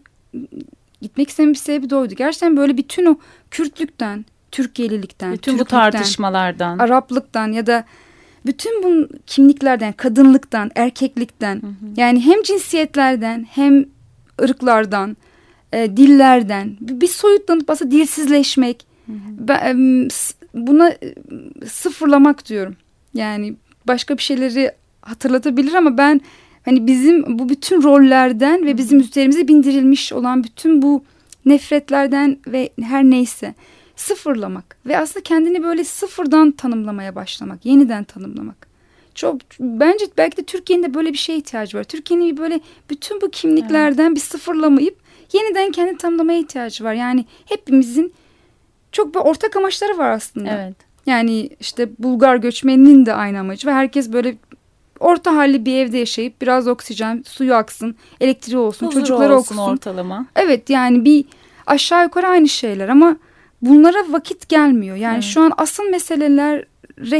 gitmek 1.02 1.30
istememin 1.30 1.54
bir 1.54 1.58
sebebi 1.58 1.90
de 1.90 1.96
oydu. 1.96 2.14
Gerçekten 2.14 2.56
böyle 2.56 2.76
bütün 2.76 3.06
o 3.06 3.18
Kürtlükten, 3.50 4.24
Türkiye'lilikten, 4.52 5.32
bütün 5.32 5.58
bu 5.58 5.64
tartışmalardan, 5.64 6.78
Araplıktan 6.78 7.52
ya 7.52 7.66
da 7.66 7.84
bütün 8.46 8.82
bu 8.82 9.08
kimliklerden, 9.26 9.92
kadınlıktan, 9.92 10.70
erkeklikten 10.74 11.62
hı 11.62 11.66
hı. 11.66 11.72
yani 11.96 12.20
hem 12.20 12.42
cinsiyetlerden 12.42 13.46
hem 13.50 13.84
ırklardan, 14.42 15.16
e, 15.72 15.96
dillerden 15.96 16.76
bir 16.80 17.08
soyutlanıp 17.08 17.70
aslında 17.70 17.90
dilsizleşmek, 17.90 18.86
hı 19.06 19.12
hı. 19.12 19.16
Ben, 19.38 20.08
buna 20.54 20.90
e, 20.90 21.14
sıfırlamak 21.66 22.48
diyorum. 22.48 22.76
Yani 23.14 23.56
başka 23.88 24.16
bir 24.16 24.22
şeyleri 24.22 24.72
hatırlatabilir 25.02 25.74
ama 25.74 25.98
ben 25.98 26.20
hani 26.66 26.86
bizim 26.86 27.38
bu 27.38 27.48
bütün 27.48 27.82
rollerden 27.82 28.66
ve 28.66 28.76
bizim 28.76 29.00
üzerimize 29.00 29.48
bindirilmiş 29.48 30.12
olan 30.12 30.44
bütün 30.44 30.82
bu 30.82 31.04
nefretlerden 31.46 32.38
ve 32.46 32.70
her 32.82 33.04
neyse 33.04 33.54
sıfırlamak 33.96 34.76
ve 34.86 34.98
aslında 34.98 35.22
kendini 35.22 35.62
böyle 35.62 35.84
sıfırdan 35.84 36.50
tanımlamaya 36.50 37.14
başlamak, 37.14 37.66
yeniden 37.66 38.04
tanımlamak. 38.04 38.66
Çok 39.14 39.40
bence 39.60 40.04
belki 40.18 40.36
de 40.36 40.42
Türkiye'nin 40.42 40.84
de 40.84 40.94
böyle 40.94 41.12
bir 41.12 41.18
şeye 41.18 41.38
ihtiyacı 41.38 41.78
var. 41.78 41.84
Türkiye'nin 41.84 42.36
böyle 42.36 42.60
bütün 42.90 43.20
bu 43.20 43.30
kimliklerden 43.30 44.06
evet. 44.06 44.16
bir 44.16 44.20
sıfırlamayıp 44.20 44.96
yeniden 45.32 45.72
kendi 45.72 45.96
tanımlamaya 45.96 46.38
ihtiyacı 46.38 46.84
var. 46.84 46.94
Yani 46.94 47.24
hepimizin 47.46 48.12
çok 48.92 49.14
bir 49.14 49.20
ortak 49.20 49.56
amaçları 49.56 49.98
var 49.98 50.10
aslında. 50.10 50.50
Evet. 50.50 50.76
Yani 51.06 51.50
işte 51.60 51.88
Bulgar 51.98 52.36
göçmeninin 52.36 53.06
de 53.06 53.14
aynı 53.14 53.40
amacı 53.40 53.68
ve 53.68 53.72
herkes 53.72 54.12
böyle 54.12 54.36
orta 55.00 55.36
halli 55.36 55.64
bir 55.66 55.76
evde 55.76 55.98
yaşayıp 55.98 56.42
biraz 56.42 56.68
oksijen, 56.68 57.22
suyu 57.26 57.54
aksın, 57.54 57.96
elektriği 58.20 58.56
olsun, 58.58 58.86
Huzuru 58.86 59.00
çocukları 59.00 59.36
olsun 59.36 59.56
okusun. 59.56 59.72
ortalama. 59.72 60.26
Evet 60.36 60.70
yani 60.70 61.04
bir 61.04 61.24
aşağı 61.66 62.02
yukarı 62.02 62.26
aynı 62.28 62.48
şeyler 62.48 62.88
ama 62.88 63.16
bunlara 63.62 63.98
vakit 64.12 64.48
gelmiyor. 64.48 64.96
Yani 64.96 65.14
Evet. 65.14 65.24
şu 65.24 65.40
an 65.40 65.52
asıl 65.56 65.84
meselelere 65.90 66.66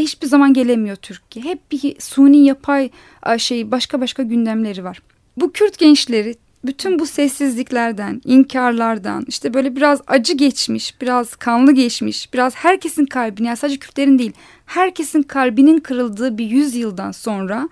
hiçbir 0.01 0.27
zaman 0.27 0.53
gelemiyor 0.53 0.97
Türkiye. 0.97 1.45
Hep 1.45 1.73
bir 1.73 1.97
suni 2.01 2.45
yapay 2.45 2.91
şey 3.39 3.71
başka 3.71 4.01
başka 4.01 4.23
gündemleri 4.23 4.85
var. 4.85 5.03
Bu 5.37 5.53
Kürt 5.53 5.79
gençleri 5.79 6.35
bütün 6.66 6.98
bu 6.98 7.07
sessizliklerden, 7.07 8.20
inkarlardan, 8.24 9.24
işte 9.29 9.55
böyle 9.55 9.76
biraz 9.76 10.00
acı 10.07 10.33
geçmiş, 10.33 11.00
biraz 11.00 11.37
kanlı 11.37 11.72
geçmiş, 11.72 12.35
biraz 12.35 12.55
herkesin 12.55 13.07
kalbini, 13.07 13.46
yani 13.46 13.57
sadece 13.57 13.79
Kürtlerin 13.79 14.18
değil, 14.18 14.33
herkesin 14.66 15.22
kalbinin 15.22 15.79
kırıldığı 15.81 16.38
bir 16.38 16.46
yüzyıldan 16.46 17.12
sonra 17.12 17.68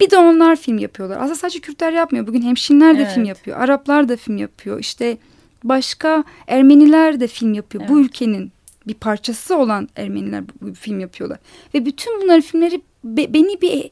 bir 0.00 0.10
de 0.10 0.18
onlar 0.18 0.56
film 0.56 0.78
yapıyorlar. 0.78 1.16
Aslında 1.16 1.34
sadece 1.34 1.60
Kürtler 1.60 1.92
yapmıyor. 1.92 2.26
Bugün 2.26 2.42
hemşinler 2.42 2.98
de 2.98 3.02
Evet. 3.02 3.14
film 3.14 3.24
yapıyor. 3.24 3.60
Araplar 3.60 4.08
da 4.08 4.16
film 4.16 4.36
yapıyor. 4.36 4.80
İşte 4.80 5.18
başka 5.64 6.24
Ermeniler 6.46 7.20
de 7.20 7.26
film 7.26 7.54
yapıyor. 7.54 7.88
Bu 7.88 7.98
Evet. 7.98 8.06
ülkenin 8.06 8.52
bir 8.86 8.94
parçası 8.94 9.56
olan 9.56 9.88
Ermeniler 9.96 10.48
bu, 10.48 10.52
bu 10.60 10.74
film 10.74 11.00
yapıyorlar. 11.00 11.38
Ve 11.74 11.86
bütün 11.86 12.22
bunların 12.22 12.40
filmleri 12.40 12.80
be- 13.04 13.34
beni 13.34 13.60
bir 13.60 13.90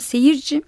seyirci, 0.00 0.62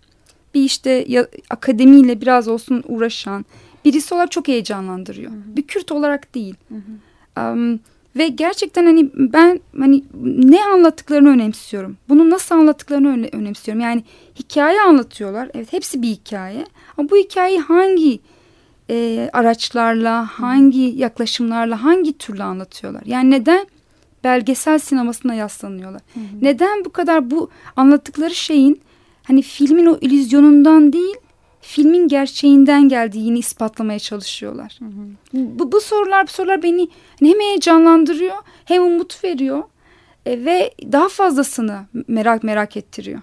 bir 0.55 0.63
işte 0.63 1.05
ya, 1.09 1.29
akademiyle 1.51 2.21
biraz 2.21 2.49
olsun 2.49 2.83
uğraşan 2.89 3.45
birisi 3.85 4.15
olarak 4.15 4.31
çok 4.31 4.49
heyecanlandırıyor. 4.49 5.33
Bir 5.47 5.63
Kürt 5.63 5.93
olarak 5.93 6.35
değil. 6.35 6.55
Am, 7.37 7.79
ve 8.17 8.29
gerçekten 8.29 8.85
hani 8.87 9.11
ben 9.15 9.61
hani 9.79 10.05
ne 10.25 10.65
anlattıklarını 10.65 11.29
önemsiyorum. 11.29 11.97
Bunu 12.09 12.31
nasıl 12.31 12.55
anlattıklarını 12.55 13.09
öne- 13.09 13.29
önemsiyorum. 13.33 13.81
Yani 13.81 14.05
hikaye 14.39 14.81
anlatıyorlar. 14.81 15.51
Evet 15.55 15.73
hepsi 15.73 16.03
bir 16.03 16.09
hikaye. 16.09 16.67
Ama 16.97 17.11
bu 17.11 17.17
hikayeyi 17.17 17.61
hangi 17.61 18.21
e, 18.91 19.31
araçlarla, 19.33 20.27
hangi 20.27 20.81
yaklaşımlarla, 20.97 21.83
hangi 21.85 22.19
türlü 22.19 22.43
anlatıyorlar? 22.43 23.03
Yani 23.07 23.31
neden 23.31 23.67
belgesel 24.25 24.79
sinemasına 24.79 25.35
yaslanıyorlar? 25.35 26.03
Neden 26.43 26.85
bu 26.85 26.91
kadar 26.91 27.31
bu 27.31 27.51
anlattıkları 27.77 28.35
şeyin 28.35 28.81
hani 29.33 29.43
filmin 29.43 29.87
o 29.87 29.99
illüzyonundan 30.01 30.93
değil, 30.93 31.17
filmin 31.61 32.09
gerçeğinden 32.09 32.89
geldiğini 32.89 33.39
ispatlamaya 33.39 33.99
çalışıyorlar. 33.99 34.79
Bu, 35.33 35.73
bu 35.73 35.81
sorular 35.81 36.27
bu 36.27 36.31
sorular 36.31 36.63
beni 36.63 36.89
hem 37.21 37.41
heyecanlandırıyor 37.41 38.37
hem 38.65 38.83
umut 38.83 39.25
veriyor 39.25 39.63
e, 40.27 40.45
ve 40.45 40.71
daha 40.93 41.09
fazlasını 41.09 41.81
merak 42.09 42.43
merak 42.43 42.77
ettiriyor. 42.77 43.21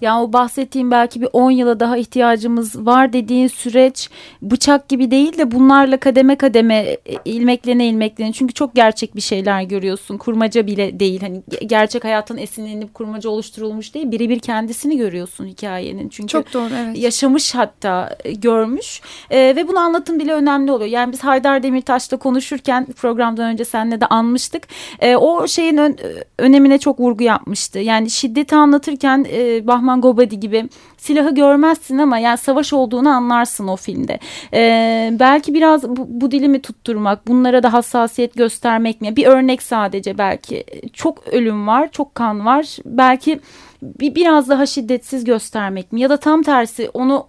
Yani 0.00 0.22
o 0.22 0.32
bahsettiğim 0.32 0.90
belki 0.90 1.20
bir 1.20 1.28
10 1.32 1.50
yıla 1.50 1.80
daha 1.80 1.96
ihtiyacımız 1.96 2.86
var 2.86 3.12
dediğin 3.12 3.46
süreç 3.46 4.10
bıçak 4.42 4.88
gibi 4.88 5.10
değil 5.10 5.38
de 5.38 5.50
bunlarla 5.50 5.96
kademe 5.96 6.36
kademe 6.36 6.74
e, 6.76 6.98
ilmeklene 7.24 7.86
ilmeklene 7.88 8.32
çünkü 8.32 8.54
çok 8.54 8.74
gerçek 8.74 9.16
bir 9.16 9.20
şeyler 9.20 9.62
görüyorsun. 9.62 10.18
Kurmaca 10.18 10.66
bile 10.66 11.00
değil. 11.00 11.20
Hani 11.20 11.42
ge- 11.50 11.64
gerçek 11.64 12.04
hayatın 12.04 12.36
esinlenip 12.36 12.94
kurmaca 12.94 13.30
oluşturulmuş 13.30 13.94
değil. 13.94 14.10
Birebir 14.10 14.38
kendisini 14.38 14.96
görüyorsun 14.96 15.46
hikayenin. 15.46 16.08
Çünkü 16.08 16.28
Çok 16.32 16.52
doğru 16.52 16.70
evet. 16.84 16.98
yaşamış 16.98 17.54
hatta 17.54 18.16
e, 18.24 18.32
görmüş 18.32 19.00
E, 19.30 19.38
ve 19.56 19.68
bunu 19.68 19.78
anlatım 19.78 20.18
bile 20.18 20.32
önemli 20.32 20.72
oluyor. 20.72 20.90
Yani 20.90 21.12
biz 21.12 21.24
Haydar 21.24 21.62
Demirtaş'la 21.62 22.16
konuşurken 22.16 22.86
programdan 22.96 23.52
önce 23.52 23.64
seninle 23.64 24.00
de 24.00 24.06
anmıştık. 24.06 24.62
E, 25.00 25.16
o 25.16 25.46
şeyin 25.48 25.76
ön- 25.76 25.96
önemine 26.38 26.78
çok 26.78 27.00
vurgu 27.00 27.24
yapmıştı. 27.24 27.78
Yani 27.78 28.10
şiddeti 28.10 28.56
anlatırken 28.56 29.26
e, 29.32 29.66
Bahman 29.66 30.00
Gobadi 30.00 30.40
gibi 30.40 30.68
silahı 30.96 31.34
görmezsin 31.34 31.98
ama 31.98 32.18
yani 32.18 32.38
savaş 32.38 32.72
olduğunu 32.72 33.08
anlarsın 33.08 33.68
o 33.68 33.76
filmde. 33.76 34.18
E, 34.54 35.10
belki 35.20 35.54
biraz 35.54 35.88
bu, 35.88 36.06
bu 36.08 36.30
dilimi 36.30 36.62
tutturmak, 36.62 37.28
bunlara 37.28 37.62
da 37.62 37.72
hassasiyet 37.72 38.34
göstermek 38.34 39.00
mi? 39.00 39.16
Bir 39.16 39.26
örnek 39.26 39.62
sadece 39.62 40.18
belki. 40.18 40.64
Çok 40.92 41.28
ölüm 41.28 41.66
var, 41.66 41.90
çok 41.92 42.14
kan 42.14 42.46
var. 42.46 42.76
Belki 42.84 43.40
bir, 43.82 44.14
biraz 44.14 44.48
daha 44.48 44.66
şiddetsiz 44.66 45.24
göstermek 45.24 45.92
mi? 45.92 46.00
Ya 46.00 46.10
da 46.10 46.16
tam 46.16 46.42
tersi 46.42 46.90
onu 46.94 47.26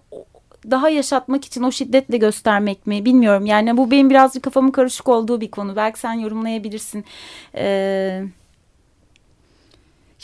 daha 0.70 0.88
yaşatmak 0.88 1.44
için 1.44 1.62
o 1.62 1.70
şiddetle 1.70 2.16
göstermek 2.16 2.86
mi 2.86 3.04
bilmiyorum. 3.04 3.46
Yani 3.46 3.76
bu 3.76 3.90
benim 3.90 4.10
birazcık 4.10 4.42
kafamın 4.42 4.70
karışık 4.70 5.08
olduğu 5.08 5.40
bir 5.40 5.50
konu. 5.50 5.76
Belki 5.76 5.98
sen 5.98 6.12
yorumlayabilirsin. 6.12 7.04
Ee, 7.54 8.22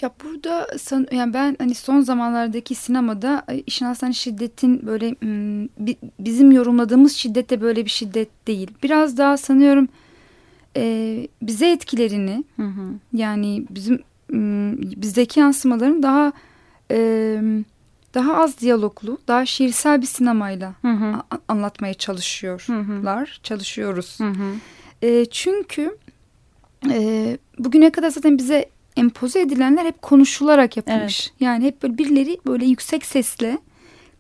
Ya 0.03 0.11
burada 0.25 0.67
san, 0.79 1.07
yani 1.13 1.35
ben 1.35 1.57
hani 1.59 1.75
son 1.75 2.01
zamanlardaki 2.01 2.75
sinemada 2.75 3.45
işin 3.67 3.87
aslında 3.87 4.07
hani 4.07 4.15
şiddetin 4.15 4.87
böyle 4.87 5.11
bi- 5.79 5.97
bizim 6.21 6.53
yorumladığımız 6.53 7.13
şiddet 7.13 7.51
de 7.51 7.61
böyle 7.61 7.85
bir 7.85 7.91
şiddet 7.91 8.47
değil. 8.47 8.71
Biraz 8.83 9.19
daha 9.19 9.37
sanıyorum 9.37 9.89
e, 10.77 11.29
bize 11.43 11.71
etkilerini 11.71 12.45
hı 12.57 12.63
hı. 12.63 12.89
yani 13.13 13.65
bizim 13.71 14.03
bizdeki 15.03 15.41
yansımaların 15.41 16.03
daha 16.03 16.33
e, 16.91 16.99
daha 18.15 18.37
az 18.37 18.61
diyaloglu, 18.61 19.19
daha 19.29 19.47
şiirsel 19.47 20.03
bir 20.03 20.07
sinemayla 20.07 20.75
Hı 20.83 20.89
hı. 20.89 21.15
anlatmaya 21.49 21.95
çalışıyorlar, 21.95 23.41
çalışıyoruz. 23.43 24.21
Hı 24.21 24.29
hı. 24.29 24.55
E, 25.03 25.25
çünkü 25.25 25.97
e, 26.91 27.39
bugüne 27.59 27.91
kadar 27.91 28.11
zaten 28.11 28.39
bize 28.39 28.69
empoze 28.97 29.41
edilenler 29.41 29.85
hep 29.85 30.03
konuşularak 30.03 30.77
yapılmış. 30.77 31.33
Yani 31.41 31.65
hep 31.65 31.83
böyle 31.83 31.99
birileri 31.99 32.39
böyle 32.47 32.65
yüksek 32.67 33.07
sesle 33.07 33.59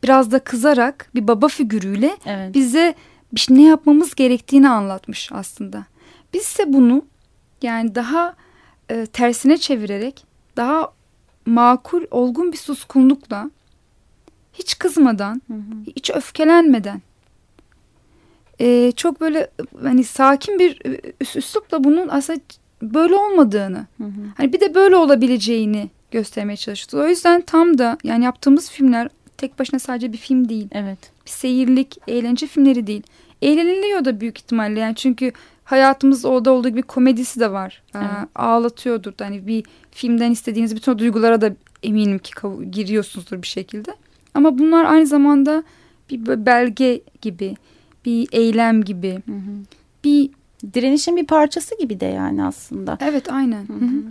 biraz 0.02 0.30
da 0.30 0.38
kızarak 0.38 1.10
bir 1.14 1.28
baba 1.28 1.48
figürüyle 1.48 2.16
Evet. 2.26 2.54
bize 2.54 2.94
şey- 3.36 3.56
ne 3.56 3.62
yapmamız 3.62 4.14
gerektiğini 4.14 4.68
anlatmış 4.68 5.28
aslında. 5.32 5.84
Biz 6.34 6.42
ise 6.42 6.72
bunu 6.72 7.04
yani 7.62 7.94
daha 7.94 8.34
e, 8.90 9.06
tersine 9.06 9.58
çevirerek 9.58 10.24
daha 10.56 10.92
makul, 11.46 12.02
olgun 12.10 12.52
bir 12.52 12.56
suskunlukla 12.56 13.50
hiç 14.52 14.78
kızmadan, 14.78 15.42
Hı 15.48 15.54
hı. 15.54 15.60
hiç 15.96 16.10
öfkelenmeden 16.10 17.02
e, 18.60 18.92
çok 18.92 19.20
böyle 19.20 19.50
hani 19.82 20.04
sakin 20.04 20.58
bir 20.58 20.80
e, 20.86 20.88
üs- 21.20 21.38
üslupla 21.38 21.84
bunun 21.84 22.08
aslında 22.08 22.40
böyle 22.82 23.14
olmadığını 23.14 23.86
Hı 23.98 24.04
hı. 24.04 24.10
hani 24.36 24.52
bir 24.52 24.60
de 24.60 24.74
böyle 24.74 24.96
olabileceğini 24.96 25.90
göstermeye 26.10 26.56
çalıştı. 26.56 26.98
O 26.98 27.08
yüzden 27.08 27.40
tam 27.40 27.78
da 27.78 27.98
yani 28.04 28.24
yaptığımız 28.24 28.70
filmler 28.70 29.08
tek 29.36 29.58
başına 29.58 29.78
sadece 29.78 30.12
bir 30.12 30.18
film 30.18 30.48
değil. 30.48 30.68
Evet. 30.72 30.98
Bir 31.26 31.30
seyirlik, 31.30 31.98
eğlence 32.08 32.46
filmleri 32.46 32.86
değil. 32.86 33.02
Eğleniliyor 33.42 34.04
da 34.04 34.20
büyük 34.20 34.38
ihtimalle 34.38 34.80
yani 34.80 34.94
çünkü 34.94 35.32
hayatımız 35.64 36.24
orada 36.24 36.52
olduğu 36.52 36.68
gibi 36.68 36.82
komedisi 36.82 37.40
de 37.40 37.52
var. 37.52 37.82
Evet. 37.94 38.06
ağlatıyordur 38.34 39.18
da 39.18 39.24
hani 39.24 39.46
bir 39.46 39.64
filmden 39.90 40.30
istediğiniz 40.30 40.76
bütün 40.76 40.92
o 40.92 40.98
duygulara 40.98 41.40
da 41.40 41.52
eminim 41.82 42.18
ki 42.18 42.32
giriyorsunuzdur 42.70 43.42
bir 43.42 43.46
şekilde. 43.46 43.94
Ama 44.34 44.58
bunlar 44.58 44.84
aynı 44.84 45.06
zamanda 45.06 45.64
bir 46.10 46.46
belge 46.46 47.00
gibi, 47.22 47.56
bir 48.04 48.28
eylem 48.32 48.84
gibi, 48.84 49.12
Hı 49.26 49.32
hı. 49.32 49.64
bir 50.04 50.30
Direnişin 50.74 51.16
bir 51.16 51.26
parçası 51.26 51.78
gibi 51.78 52.00
de 52.00 52.06
yani 52.06 52.44
aslında. 52.44 52.98
evet 53.00 53.32
aynen. 53.32 53.68
Hı 53.68 53.72
hı. 53.72 54.02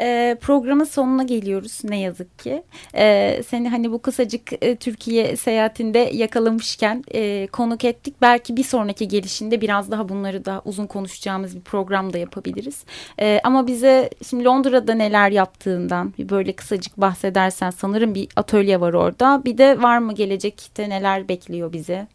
Ee, 0.00 0.36
programın 0.40 0.84
sonuna 0.84 1.22
geliyoruz 1.22 1.80
ne 1.84 2.00
yazık 2.00 2.38
ki. 2.38 2.62
Ee, 2.94 3.42
seni 3.48 3.68
hani 3.68 3.92
bu 3.92 4.02
kısacık 4.02 4.52
e, 4.64 4.76
Türkiye 4.76 5.36
seyahatinde 5.36 5.98
yakalamışken 5.98 7.04
e, 7.14 7.46
konuk 7.46 7.84
ettik. 7.84 8.14
Belki 8.22 8.56
bir 8.56 8.64
sonraki 8.64 9.08
gelişinde 9.08 9.60
biraz 9.60 9.90
daha 9.90 10.08
bunları 10.08 10.44
da 10.44 10.62
uzun 10.64 10.86
konuşacağımız 10.86 11.56
bir 11.56 11.60
program 11.60 12.12
da 12.12 12.18
yapabiliriz. 12.18 12.84
Ee, 13.20 13.40
ama 13.44 13.66
bize 13.66 14.10
şimdi 14.28 14.44
Londra'da 14.44 14.94
neler 14.94 15.30
yaptığından 15.30 16.12
bir 16.18 16.28
böyle 16.28 16.52
kısacık 16.52 16.96
bahsedersen 16.96 17.70
sanırım 17.70 18.14
bir 18.14 18.28
atölye 18.36 18.80
var 18.80 18.92
orada. 18.92 19.42
Bir 19.44 19.58
de 19.58 19.82
var 19.82 19.98
mı 19.98 20.14
gelecekte 20.14 20.88
neler 20.88 21.28
bekliyor 21.28 21.72
bizi? 21.72 22.06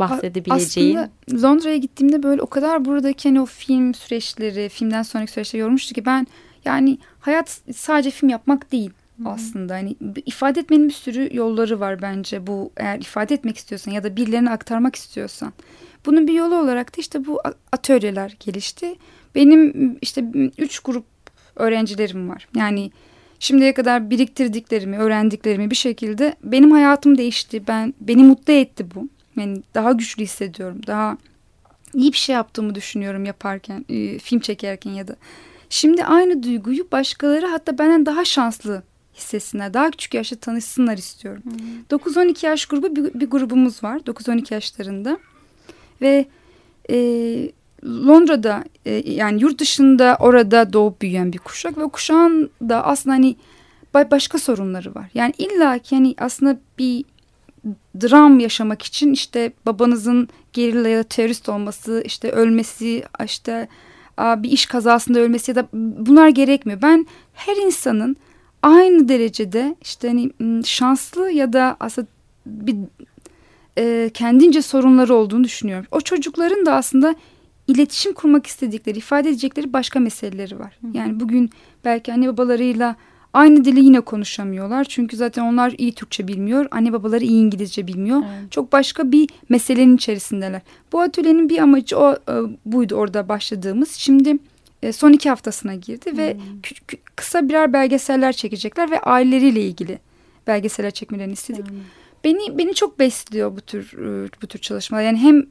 Bahsedebileceğin. 0.00 0.96
Aslında 0.96 1.48
Londra'ya 1.48 1.76
gittiğimde 1.76 2.22
böyle 2.22 2.42
o 2.42 2.46
kadar 2.46 2.84
buradaki 2.84 3.28
hani 3.28 3.40
o 3.40 3.46
film 3.46 3.94
süreçleri, 3.94 4.68
filmden 4.68 5.02
sonraki 5.02 5.32
süreçleri 5.32 5.62
yormuştu 5.62 5.94
ki 5.94 6.06
ben 6.06 6.26
yani 6.64 6.98
hayat 7.20 7.60
sadece 7.74 8.10
film 8.10 8.28
yapmak 8.28 8.72
değil 8.72 8.90
aslında. 9.24 9.74
Hani 9.74 9.96
ifade 10.26 10.60
etmenin 10.60 10.88
bir 10.88 10.94
sürü 10.94 11.36
yolları 11.36 11.80
var 11.80 12.02
bence 12.02 12.46
bu 12.46 12.72
eğer 12.76 12.98
ifade 12.98 13.34
etmek 13.34 13.56
istiyorsan 13.56 13.92
ya 13.92 14.04
da 14.04 14.16
birilerine 14.16 14.50
aktarmak 14.50 14.96
istiyorsan. 14.96 15.52
Bunun 16.06 16.26
bir 16.26 16.32
yolu 16.32 16.54
olarak 16.54 16.96
da 16.96 17.00
işte 17.00 17.26
bu 17.26 17.40
atölyeler 17.72 18.36
gelişti. 18.40 18.94
Benim 19.34 19.96
işte 20.02 20.24
üç 20.58 20.78
grup 20.78 21.04
öğrencilerim 21.56 22.28
var. 22.28 22.48
Yani 22.56 22.90
şimdiye 23.38 23.74
kadar 23.74 24.10
biriktirdiklerimi, 24.10 24.98
öğrendiklerimi 24.98 25.70
bir 25.70 25.76
şekilde 25.76 26.34
benim 26.44 26.70
hayatım 26.70 27.18
değişti. 27.18 27.62
Ben 27.68 27.94
beni 28.00 28.22
mutlu 28.22 28.52
etti 28.52 28.86
bu. 28.94 29.08
Yani 29.36 29.62
daha 29.74 29.92
güçlü 29.92 30.22
hissediyorum. 30.22 30.80
Daha 30.86 31.16
iyi 31.94 32.12
bir 32.12 32.16
şey 32.16 32.34
yaptığımı 32.34 32.74
düşünüyorum 32.74 33.24
yaparken, 33.24 33.84
e, 33.88 34.18
film 34.18 34.40
çekerken 34.40 34.90
ya 34.90 35.08
da. 35.08 35.16
Şimdi 35.70 36.04
aynı 36.04 36.42
duyguyu 36.42 36.90
başkaları 36.92 37.46
hatta 37.46 37.78
benden 37.78 38.06
daha 38.06 38.24
şanslı 38.24 38.82
hissetsinler. 39.14 39.74
Daha 39.74 39.90
küçük 39.90 40.14
yaşta 40.14 40.36
tanışsınlar 40.36 40.98
istiyorum. 40.98 41.42
Hmm. 41.42 41.98
9-12 41.98 42.46
yaş 42.46 42.66
grubu 42.66 42.96
bir, 42.96 43.20
bir 43.20 43.30
grubumuz 43.30 43.84
var. 43.84 43.96
9-12 43.98 44.54
yaşlarında. 44.54 45.18
Ve 46.00 46.26
e, 46.90 46.96
Londra'da 47.84 48.64
e, 48.86 49.12
yani 49.12 49.42
yurt 49.42 49.58
dışında 49.58 50.16
orada 50.20 50.72
doğup 50.72 51.02
büyüyen 51.02 51.32
bir 51.32 51.38
kuşak 51.38 51.78
ve 51.78 51.82
o 51.82 51.88
kuşağın 51.88 52.50
da 52.68 52.84
aslında 52.86 53.16
hani 53.16 53.36
başka 53.94 54.38
sorunları 54.38 54.94
var. 54.94 55.06
Yani 55.14 55.32
illa 55.38 55.78
ki 55.78 55.96
hani 55.96 56.14
aslında 56.18 56.60
bir 56.78 57.04
dram 58.00 58.40
yaşamak 58.40 58.82
için 58.82 59.12
işte 59.12 59.52
babanızın 59.66 60.28
gerilla 60.52 60.88
ya 60.88 60.98
da 60.98 61.02
terörist 61.02 61.48
olması, 61.48 62.02
işte 62.06 62.30
ölmesi, 62.30 63.04
işte 63.24 63.68
bir 64.18 64.50
iş 64.50 64.66
kazasında 64.66 65.18
ölmesi 65.18 65.50
ya 65.50 65.54
da 65.54 65.68
bunlar 65.72 66.28
gerekmiyor. 66.28 66.82
Ben 66.82 67.06
her 67.34 67.56
insanın 67.56 68.16
aynı 68.62 69.08
derecede 69.08 69.74
işte 69.82 70.08
hani 70.08 70.30
şanslı 70.64 71.30
ya 71.30 71.52
da 71.52 71.76
aslında 71.80 72.08
bir 72.46 72.76
e, 73.78 74.10
kendince 74.14 74.62
sorunları 74.62 75.14
olduğunu 75.14 75.44
düşünüyorum. 75.44 75.86
O 75.90 76.00
çocukların 76.00 76.66
da 76.66 76.74
aslında 76.74 77.14
iletişim 77.68 78.12
kurmak 78.12 78.46
istedikleri, 78.46 78.98
ifade 78.98 79.28
edecekleri 79.28 79.72
başka 79.72 80.00
meseleleri 80.00 80.58
var. 80.58 80.78
Yani 80.92 81.20
bugün 81.20 81.50
belki 81.84 82.12
anne 82.12 82.28
babalarıyla 82.28 82.96
aynı 83.32 83.64
dili 83.64 83.84
yine 83.84 84.00
konuşamıyorlar. 84.00 84.84
Çünkü 84.84 85.16
zaten 85.16 85.42
onlar 85.42 85.74
iyi 85.78 85.92
Türkçe 85.92 86.28
bilmiyor. 86.28 86.66
Anne 86.70 86.92
babaları 86.92 87.24
iyi 87.24 87.40
İngilizce 87.40 87.86
bilmiyor. 87.86 88.18
Evet. 88.18 88.52
Çok 88.52 88.72
başka 88.72 89.12
bir 89.12 89.28
meselenin 89.48 89.96
içerisindeler. 89.96 90.60
Bu 90.92 91.00
atölyenin 91.00 91.48
bir 91.48 91.58
amacı 91.58 91.98
o 91.98 92.12
e, 92.12 92.34
buydu 92.64 92.94
orada 92.94 93.28
başladığımız. 93.28 93.92
Şimdi 93.92 94.38
e, 94.82 94.92
son 94.92 95.12
iki 95.12 95.28
haftasına 95.28 95.74
girdi 95.74 96.16
ve 96.16 96.34
hmm. 96.34 96.40
kısa 97.16 97.48
birer 97.48 97.72
belgeseller 97.72 98.32
çekecekler 98.32 98.90
ve 98.90 99.00
aileleriyle 99.00 99.60
ilgili 99.60 99.98
belgeseller 100.46 100.90
çekmelerini 100.90 101.32
istedik. 101.32 101.68
Hmm. 101.68 101.76
Beni 102.24 102.58
beni 102.58 102.74
çok 102.74 102.98
besliyor 102.98 103.56
bu 103.56 103.60
tür 103.60 103.92
e, 103.92 104.28
bu 104.42 104.46
tür 104.46 104.58
çalışmalar. 104.58 105.02
Yani 105.02 105.18
hem 105.18 105.46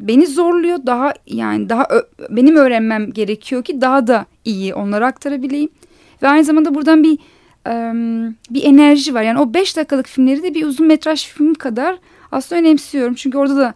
beni 0.00 0.26
zorluyor 0.26 0.86
daha 0.86 1.14
yani 1.26 1.68
daha 1.68 1.88
benim 2.30 2.56
öğrenmem 2.56 3.12
gerekiyor 3.12 3.64
ki 3.64 3.80
daha 3.80 4.06
da 4.06 4.26
iyi 4.44 4.74
onlara 4.74 5.06
aktarabileyim. 5.06 5.70
Ve 6.22 6.28
aynı 6.28 6.44
zamanda 6.44 6.74
buradan 6.74 7.02
bir 7.02 7.18
bir 8.50 8.64
enerji 8.64 9.14
var. 9.14 9.22
Yani 9.22 9.40
o 9.40 9.54
beş 9.54 9.76
dakikalık 9.76 10.06
filmleri 10.06 10.42
de 10.42 10.54
bir 10.54 10.64
uzun 10.64 10.86
metraj 10.86 11.26
film 11.26 11.54
kadar 11.54 11.98
aslında 12.32 12.60
önemsiyorum. 12.60 13.14
Çünkü 13.14 13.38
orada 13.38 13.56
da 13.56 13.74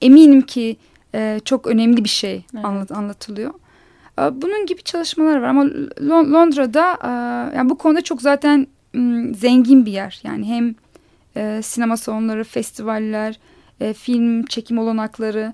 eminim 0.00 0.42
ki 0.42 0.76
çok 1.44 1.66
önemli 1.66 2.04
bir 2.04 2.08
şey 2.08 2.44
evet. 2.54 2.64
anlat, 2.64 2.92
anlatılıyor. 2.92 3.54
Bunun 4.18 4.66
gibi 4.66 4.82
çalışmalar 4.82 5.36
var 5.36 5.48
ama 5.48 5.66
Londra'da 6.08 6.98
yani 7.56 7.70
bu 7.70 7.78
konuda 7.78 8.00
çok 8.00 8.22
zaten 8.22 8.66
zengin 9.34 9.86
bir 9.86 9.92
yer. 9.92 10.20
Yani 10.24 10.46
hem 10.46 10.74
sinema 11.62 11.96
salonları, 11.96 12.44
festivaller, 12.44 13.40
film 13.96 14.44
çekim 14.44 14.78
olanakları. 14.78 15.52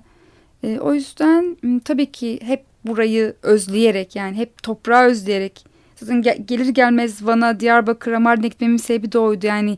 O 0.79 0.93
yüzden 0.93 1.57
tabii 1.85 2.11
ki 2.11 2.39
hep 2.43 2.63
burayı 2.85 3.33
özleyerek 3.43 4.15
yani 4.15 4.37
hep 4.37 4.63
toprağı 4.63 5.05
özleyerek 5.05 5.70
Zaten 6.01 6.45
gelir 6.45 6.67
gelmez 6.67 7.27
Van'a, 7.27 7.59
Diyarbakır'a, 7.59 8.19
Mardin'e 8.19 8.47
gitmemin 8.47 8.77
sebebi 8.77 9.11
de 9.11 9.19
oydu. 9.19 9.45
Yani 9.45 9.77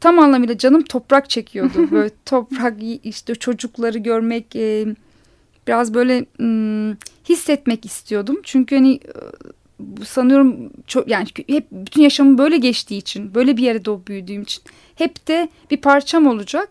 tam 0.00 0.18
anlamıyla 0.18 0.58
canım 0.58 0.82
toprak 0.82 1.30
çekiyordu. 1.30 1.90
Böyle 1.90 2.10
toprak 2.26 2.74
işte 3.04 3.34
çocukları 3.34 3.98
görmek 3.98 4.56
e, 4.56 4.86
biraz 5.66 5.94
böyle 5.94 6.26
hmm, 6.36 6.92
hissetmek 7.28 7.86
istiyordum. 7.86 8.40
Çünkü 8.42 8.76
hani 8.76 8.94
e, 8.94 10.04
sanıyorum 10.04 10.70
çok 10.86 11.08
yani 11.08 11.26
hep 11.46 11.66
bütün 11.72 12.02
yaşamım 12.02 12.38
böyle 12.38 12.56
geçtiği 12.56 12.98
için, 12.98 13.34
böyle 13.34 13.56
bir 13.56 13.62
yere 13.62 13.84
doğup 13.84 14.08
büyüdüğüm 14.08 14.42
için 14.42 14.62
hep 14.94 15.28
de 15.28 15.48
bir 15.70 15.76
parçam 15.76 16.26
olacak. 16.26 16.68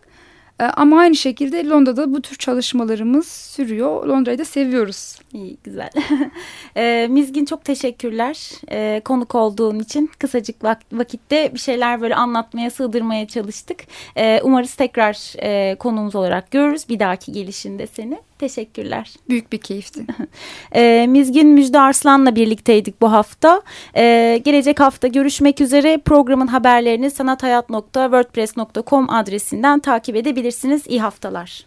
Ee, 0.60 0.64
ama 0.64 1.00
aynı 1.00 1.16
şekilde 1.16 1.68
Londra'da 1.68 2.14
bu 2.14 2.22
tür 2.22 2.36
çalışmalarımız 2.36 3.26
sürüyor. 3.26 4.06
Londra'yı 4.06 4.38
da 4.38 4.44
seviyoruz. 4.44 5.19
İyi, 5.32 5.56
güzel. 5.64 5.90
e, 6.76 7.06
Mizgin 7.10 7.44
çok 7.44 7.64
teşekkürler 7.64 8.50
e, 8.70 9.00
konuk 9.04 9.34
olduğun 9.34 9.78
için. 9.78 10.10
Kısacık 10.18 10.64
vak 10.64 10.78
vakitte 10.92 11.54
bir 11.54 11.58
şeyler 11.58 12.00
böyle 12.00 12.14
anlatmaya, 12.14 12.70
sığdırmaya 12.70 13.28
çalıştık. 13.28 13.84
E, 14.16 14.40
umarız 14.42 14.74
tekrar 14.74 15.42
e, 15.42 15.74
konuğumuz 15.74 16.14
olarak 16.14 16.50
görürüz 16.50 16.88
bir 16.88 16.98
dahaki 16.98 17.32
gelişinde 17.32 17.86
seni. 17.86 18.18
Teşekkürler. 18.38 19.14
Büyük 19.28 19.52
bir 19.52 19.58
keyifti. 19.58 20.06
e, 20.74 21.06
Mizgin 21.08 21.48
Müjde 21.48 21.80
Arslan'la 21.80 22.36
birlikteydik 22.36 23.00
bu 23.00 23.12
hafta. 23.12 23.62
E, 23.96 24.40
gelecek 24.44 24.80
hafta 24.80 25.08
görüşmek 25.08 25.60
üzere. 25.60 25.98
Programın 25.98 26.46
haberlerini 26.46 27.10
sanathayat.wordpress.com 27.10 29.10
adresinden 29.10 29.78
takip 29.78 30.16
edebilirsiniz. 30.16 30.86
İyi 30.86 31.00
haftalar. 31.00 31.66